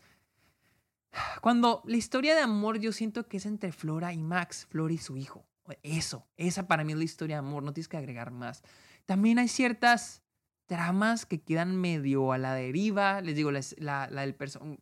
cuando 1.40 1.82
la 1.86 1.96
historia 1.96 2.34
de 2.34 2.40
amor 2.40 2.78
yo 2.78 2.92
siento 2.92 3.26
que 3.28 3.36
es 3.36 3.46
entre 3.46 3.72
Flora 3.72 4.12
y 4.12 4.18
Max, 4.18 4.66
Flora 4.70 4.92
y 4.92 4.98
su 4.98 5.16
hijo. 5.16 5.46
Eso, 5.82 6.26
esa 6.36 6.68
para 6.68 6.84
mí 6.84 6.92
es 6.92 6.98
la 6.98 7.04
historia 7.04 7.36
de 7.36 7.40
amor, 7.40 7.62
no 7.62 7.72
tienes 7.72 7.88
que 7.88 7.96
agregar 7.96 8.30
más. 8.30 8.62
También 9.04 9.38
hay 9.38 9.48
ciertas 9.48 10.22
tramas 10.66 11.26
que 11.26 11.40
quedan 11.40 11.76
medio 11.76 12.32
a 12.32 12.38
la 12.38 12.54
deriva, 12.54 13.20
les 13.20 13.36
digo, 13.36 13.50
la, 13.50 13.60
la, 13.78 14.08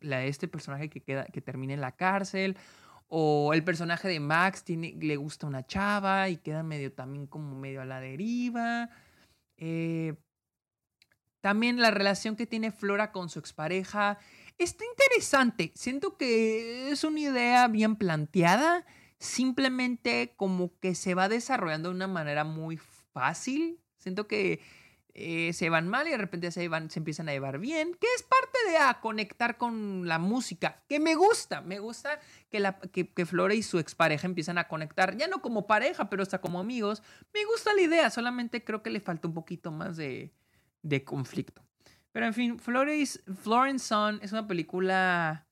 la, 0.01 0.23
este 0.25 0.47
personaje 0.47 0.89
que, 0.89 1.01
queda, 1.01 1.25
que 1.25 1.41
termina 1.41 1.73
en 1.73 1.81
la 1.81 1.91
cárcel, 1.91 2.57
o 3.07 3.53
el 3.53 3.63
personaje 3.63 4.07
de 4.07 4.19
Max 4.19 4.63
tiene, 4.63 4.95
le 4.99 5.15
gusta 5.15 5.47
una 5.47 5.65
chava 5.65 6.29
y 6.29 6.37
queda 6.37 6.63
medio 6.63 6.91
también 6.91 7.27
como 7.27 7.55
medio 7.55 7.81
a 7.81 7.85
la 7.85 7.99
deriva. 7.99 8.89
Eh, 9.57 10.15
también 11.41 11.79
la 11.79 11.91
relación 11.91 12.35
que 12.35 12.47
tiene 12.47 12.71
Flora 12.71 13.11
con 13.11 13.29
su 13.29 13.39
expareja. 13.39 14.17
Está 14.57 14.83
interesante. 14.85 15.71
Siento 15.75 16.17
que 16.17 16.89
es 16.89 17.03
una 17.03 17.19
idea 17.19 17.67
bien 17.67 17.95
planteada. 17.95 18.85
Simplemente 19.19 20.33
como 20.35 20.77
que 20.79 20.95
se 20.95 21.13
va 21.13 21.29
desarrollando 21.29 21.89
de 21.89 21.95
una 21.95 22.07
manera 22.07 22.43
muy 22.43 22.77
fácil. 23.13 23.79
Siento 23.97 24.27
que 24.27 24.59
eh, 25.17 25.53
se 25.53 25.69
van 25.69 25.87
mal 25.87 26.07
y 26.07 26.11
de 26.11 26.17
repente 26.17 26.51
se, 26.51 26.67
van, 26.67 26.89
se 26.89 26.99
empiezan 26.99 27.29
a 27.29 27.31
llevar 27.31 27.57
bien, 27.57 27.95
que 27.95 28.07
es 28.15 28.23
parte 28.23 28.57
de 28.69 28.77
a 28.77 28.99
conectar 28.99 29.57
con 29.57 30.07
la 30.07 30.19
música, 30.19 30.83
que 30.89 30.99
me 30.99 31.15
gusta, 31.15 31.61
me 31.61 31.79
gusta 31.79 32.19
que, 32.51 32.59
la, 32.59 32.77
que 32.79 33.25
Flora 33.25 33.53
y 33.53 33.63
su 33.63 33.79
expareja 33.79 34.27
empiezan 34.27 34.57
a 34.57 34.67
conectar, 34.67 35.15
ya 35.15 35.27
no 35.27 35.41
como 35.41 35.67
pareja, 35.67 36.09
pero 36.09 36.21
hasta 36.21 36.41
como 36.41 36.59
amigos. 36.59 37.01
Me 37.33 37.45
gusta 37.45 37.73
la 37.73 37.81
idea, 37.81 38.09
solamente 38.09 38.65
creo 38.65 38.83
que 38.83 38.89
le 38.89 38.99
falta 38.99 39.29
un 39.29 39.33
poquito 39.33 39.71
más 39.71 39.95
de, 39.95 40.33
de 40.81 41.05
conflicto. 41.05 41.63
Pero 42.11 42.25
en 42.25 42.33
fin, 42.33 42.59
Flores, 42.59 43.23
Florence 43.41 43.87
Son 43.87 44.19
es 44.21 44.33
una 44.33 44.47
película 44.47 45.47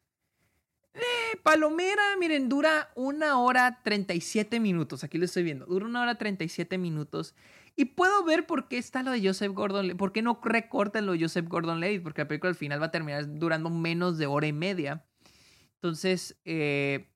eh, 0.93 1.38
palomera, 1.41 2.15
miren, 2.19 2.49
dura 2.49 2.91
una 2.95 3.39
hora 3.39 3.82
37 3.84 4.60
minutos. 4.60 5.04
Aquí 5.04 5.17
lo 5.17 5.26
estoy 5.26 5.43
viendo. 5.43 5.65
Dura 5.65 5.86
una 5.86 6.02
hora 6.02 6.17
37 6.17 6.78
minutos. 6.78 7.34
Y 7.75 7.86
puedo 7.86 8.23
ver 8.23 8.45
por 8.45 8.67
qué 8.67 8.77
está 8.77 9.01
lo 9.01 9.12
de 9.12 9.25
Joseph 9.25 9.51
Gordon, 9.53 9.97
por 9.97 10.12
qué 10.12 10.21
no 10.21 10.39
recortan 10.43 11.05
lo 11.05 11.13
de 11.13 11.21
Joseph 11.21 11.47
Gordon 11.47 11.79
Levitt, 11.79 12.03
porque 12.03 12.21
la 12.21 12.27
película 12.27 12.49
al 12.49 12.55
final 12.55 12.81
va 12.81 12.88
a 12.88 12.91
terminar 12.91 13.25
durando 13.39 13.69
menos 13.69 14.17
de 14.17 14.27
hora 14.27 14.45
y 14.45 14.53
media. 14.53 15.05
Entonces, 15.75 16.39
eh, 16.45 17.13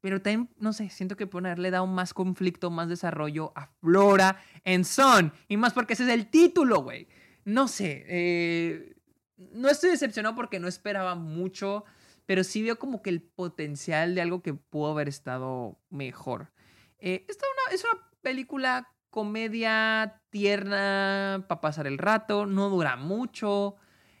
pero 0.00 0.22
también, 0.22 0.48
no 0.58 0.72
sé, 0.72 0.90
siento 0.90 1.16
que 1.16 1.26
ponerle 1.26 1.70
da 1.70 1.82
un 1.82 1.94
más 1.94 2.14
conflicto, 2.14 2.70
más 2.70 2.88
desarrollo 2.88 3.52
a 3.56 3.66
Flora 3.80 4.40
en 4.64 4.84
Son. 4.84 5.32
Y 5.48 5.56
más 5.56 5.72
porque 5.72 5.94
ese 5.94 6.04
es 6.04 6.10
el 6.10 6.30
título, 6.30 6.82
güey. 6.82 7.08
No 7.44 7.66
sé, 7.66 8.04
eh, 8.08 8.96
no 9.36 9.68
estoy 9.68 9.90
decepcionado 9.90 10.36
porque 10.36 10.60
no 10.60 10.68
esperaba 10.68 11.14
mucho, 11.14 11.84
pero 12.26 12.44
sí 12.44 12.62
veo 12.62 12.78
como 12.78 13.02
que 13.02 13.10
el 13.10 13.22
potencial 13.22 14.14
de 14.14 14.20
algo 14.20 14.42
que 14.42 14.54
pudo 14.54 14.92
haber 14.92 15.08
estado 15.08 15.80
mejor. 15.90 16.52
Eh, 16.98 17.24
esta 17.28 17.44
es 17.72 17.84
una 17.84 18.07
película 18.20 18.88
comedia 19.10 20.22
tierna 20.30 21.44
para 21.48 21.60
pasar 21.60 21.86
el 21.86 21.98
rato, 21.98 22.46
no 22.46 22.68
dura 22.68 22.96
mucho. 22.96 23.76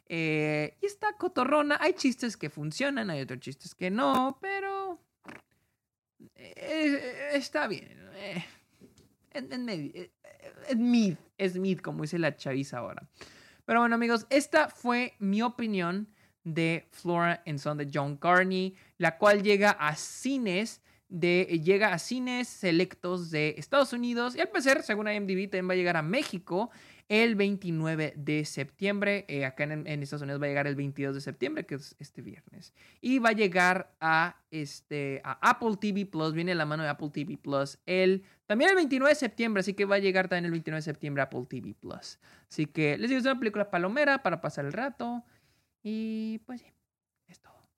Eh, 0.06 0.76
y 0.80 0.86
está 0.86 1.12
cotorrona. 1.14 1.78
Hay 1.80 1.92
chistes 1.92 2.36
que 2.36 2.50
funcionan, 2.50 3.10
hay 3.10 3.20
otros 3.20 3.40
chistes 3.40 3.74
que 3.74 3.90
no, 3.90 4.38
pero 4.40 5.00
eh, 6.34 7.30
está 7.34 7.66
bien. 7.66 8.10
Eh, 8.16 8.44
es 10.68 10.76
mid, 10.76 11.16
es 11.36 11.56
mid, 11.58 11.78
como 11.80 12.02
dice 12.02 12.18
la 12.18 12.36
chaviza 12.36 12.78
ahora. 12.78 13.08
Pero 13.64 13.80
bueno, 13.80 13.94
amigos, 13.94 14.26
esta 14.30 14.68
fue 14.68 15.14
mi 15.18 15.42
opinión 15.42 16.08
de 16.42 16.88
Flora 16.90 17.42
and 17.46 17.58
Son 17.58 17.76
de 17.76 17.90
John 17.92 18.16
Carney, 18.16 18.74
la 18.96 19.18
cual 19.18 19.42
llega 19.42 19.70
a 19.72 19.94
cines 19.94 20.80
de, 21.08 21.60
llega 21.64 21.92
a 21.92 21.98
cines 21.98 22.48
selectos 22.48 23.30
de 23.30 23.54
Estados 23.56 23.92
Unidos 23.92 24.36
y 24.36 24.40
al 24.40 24.48
parecer, 24.48 24.82
según 24.82 25.08
IMDb, 25.08 25.48
también 25.50 25.68
va 25.68 25.72
a 25.72 25.76
llegar 25.76 25.96
a 25.96 26.02
México 26.02 26.70
el 27.08 27.34
29 27.34 28.14
de 28.16 28.44
septiembre. 28.44 29.24
Eh, 29.28 29.46
acá 29.46 29.64
en, 29.64 29.86
Estados 30.02 30.22
Unidos 30.22 30.40
va 30.40 30.46
a 30.46 30.48
llegar 30.48 30.66
el 30.66 30.76
22 30.76 31.14
de 31.14 31.20
septiembre, 31.20 31.64
que 31.64 31.76
es 31.76 31.96
este 31.98 32.20
viernes. 32.20 32.74
Y 33.00 33.18
va 33.18 33.30
a 33.30 33.32
llegar 33.32 33.94
a, 34.00 34.36
este, 34.50 35.22
a 35.24 35.38
Apple 35.50 35.76
TV 35.80 36.04
Plus, 36.04 36.34
viene 36.34 36.54
la 36.54 36.66
mano 36.66 36.82
de 36.82 36.90
Apple 36.90 37.10
TV 37.10 37.38
Plus 37.38 37.78
el, 37.86 38.24
también 38.46 38.70
el 38.70 38.76
29 38.76 39.10
de 39.10 39.14
septiembre, 39.14 39.60
así 39.60 39.74
que 39.74 39.86
va 39.86 39.96
a 39.96 40.00
llegar 40.00 40.28
también 40.28 40.46
el 40.46 40.50
29 40.52 40.78
de 40.78 40.82
septiembre 40.82 41.22
a 41.22 41.24
Apple 41.24 41.46
TV 41.48 41.74
Plus. 41.74 42.18
Así 42.48 42.66
que 42.66 42.98
les 42.98 43.08
digo, 43.08 43.18
es 43.18 43.24
una 43.24 43.38
película 43.38 43.70
palomera 43.70 44.22
para 44.22 44.40
pasar 44.40 44.66
el 44.66 44.72
rato. 44.72 45.24
Y 45.82 46.40
pues 46.46 46.60
sí. 46.60 46.66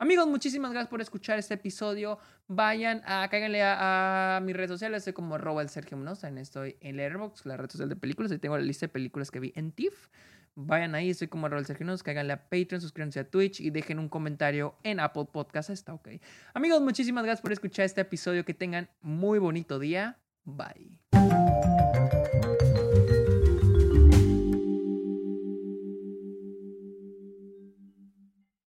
Amigos, 0.01 0.27
muchísimas 0.27 0.71
gracias 0.71 0.89
por 0.89 1.03
escuchar 1.03 1.39
este 1.39 1.53
episodio. 1.53 2.19
Vayan 2.49 3.03
a, 3.05 3.29
cáiganle 3.29 3.61
a, 3.63 4.41
mis 4.43 4.57
redes 4.57 4.71
sociales, 4.71 5.01
estoy 5.01 5.13
como 5.13 5.37
el 5.37 5.69
Sergio 5.69 5.99
Munoz, 5.99 6.21
también 6.21 6.41
estoy 6.41 6.79
en 6.81 6.97
Letterboxd, 6.97 7.45
la 7.45 7.59
red 7.59 7.69
social 7.69 7.91
de 7.91 7.97
películas, 7.97 8.33
ahí 8.33 8.39
tengo 8.39 8.57
la 8.57 8.65
lista 8.65 8.87
de 8.87 8.89
películas 8.89 9.31
que 9.31 9.41
vi 9.41 9.53
en 9.57 9.73
TIFF. 9.73 10.09
Vayan 10.55 10.95
ahí, 10.95 11.11
estoy 11.11 11.29
como 11.29 11.49
el 11.49 11.67
Sergio 11.67 11.85
Munoz, 11.85 12.03
cáiganle 12.03 12.33
a 12.33 12.49
Patreon, 12.49 12.81
suscríbanse 12.81 13.21
a 13.21 13.29
Twitch 13.29 13.61
y 13.61 13.69
dejen 13.69 13.99
un 13.99 14.09
comentario 14.09 14.75
en 14.85 15.01
Apple 15.01 15.27
Podcast, 15.31 15.69
está 15.69 15.93
ok. 15.93 16.09
Amigos, 16.55 16.81
muchísimas 16.81 17.23
gracias 17.23 17.43
por 17.43 17.53
escuchar 17.53 17.85
este 17.85 18.01
episodio, 18.01 18.47
que 18.47 18.55
tengan 18.55 18.89
muy 19.03 19.39
bonito 19.39 19.79
día. 19.79 20.19
Bye. 20.47 20.99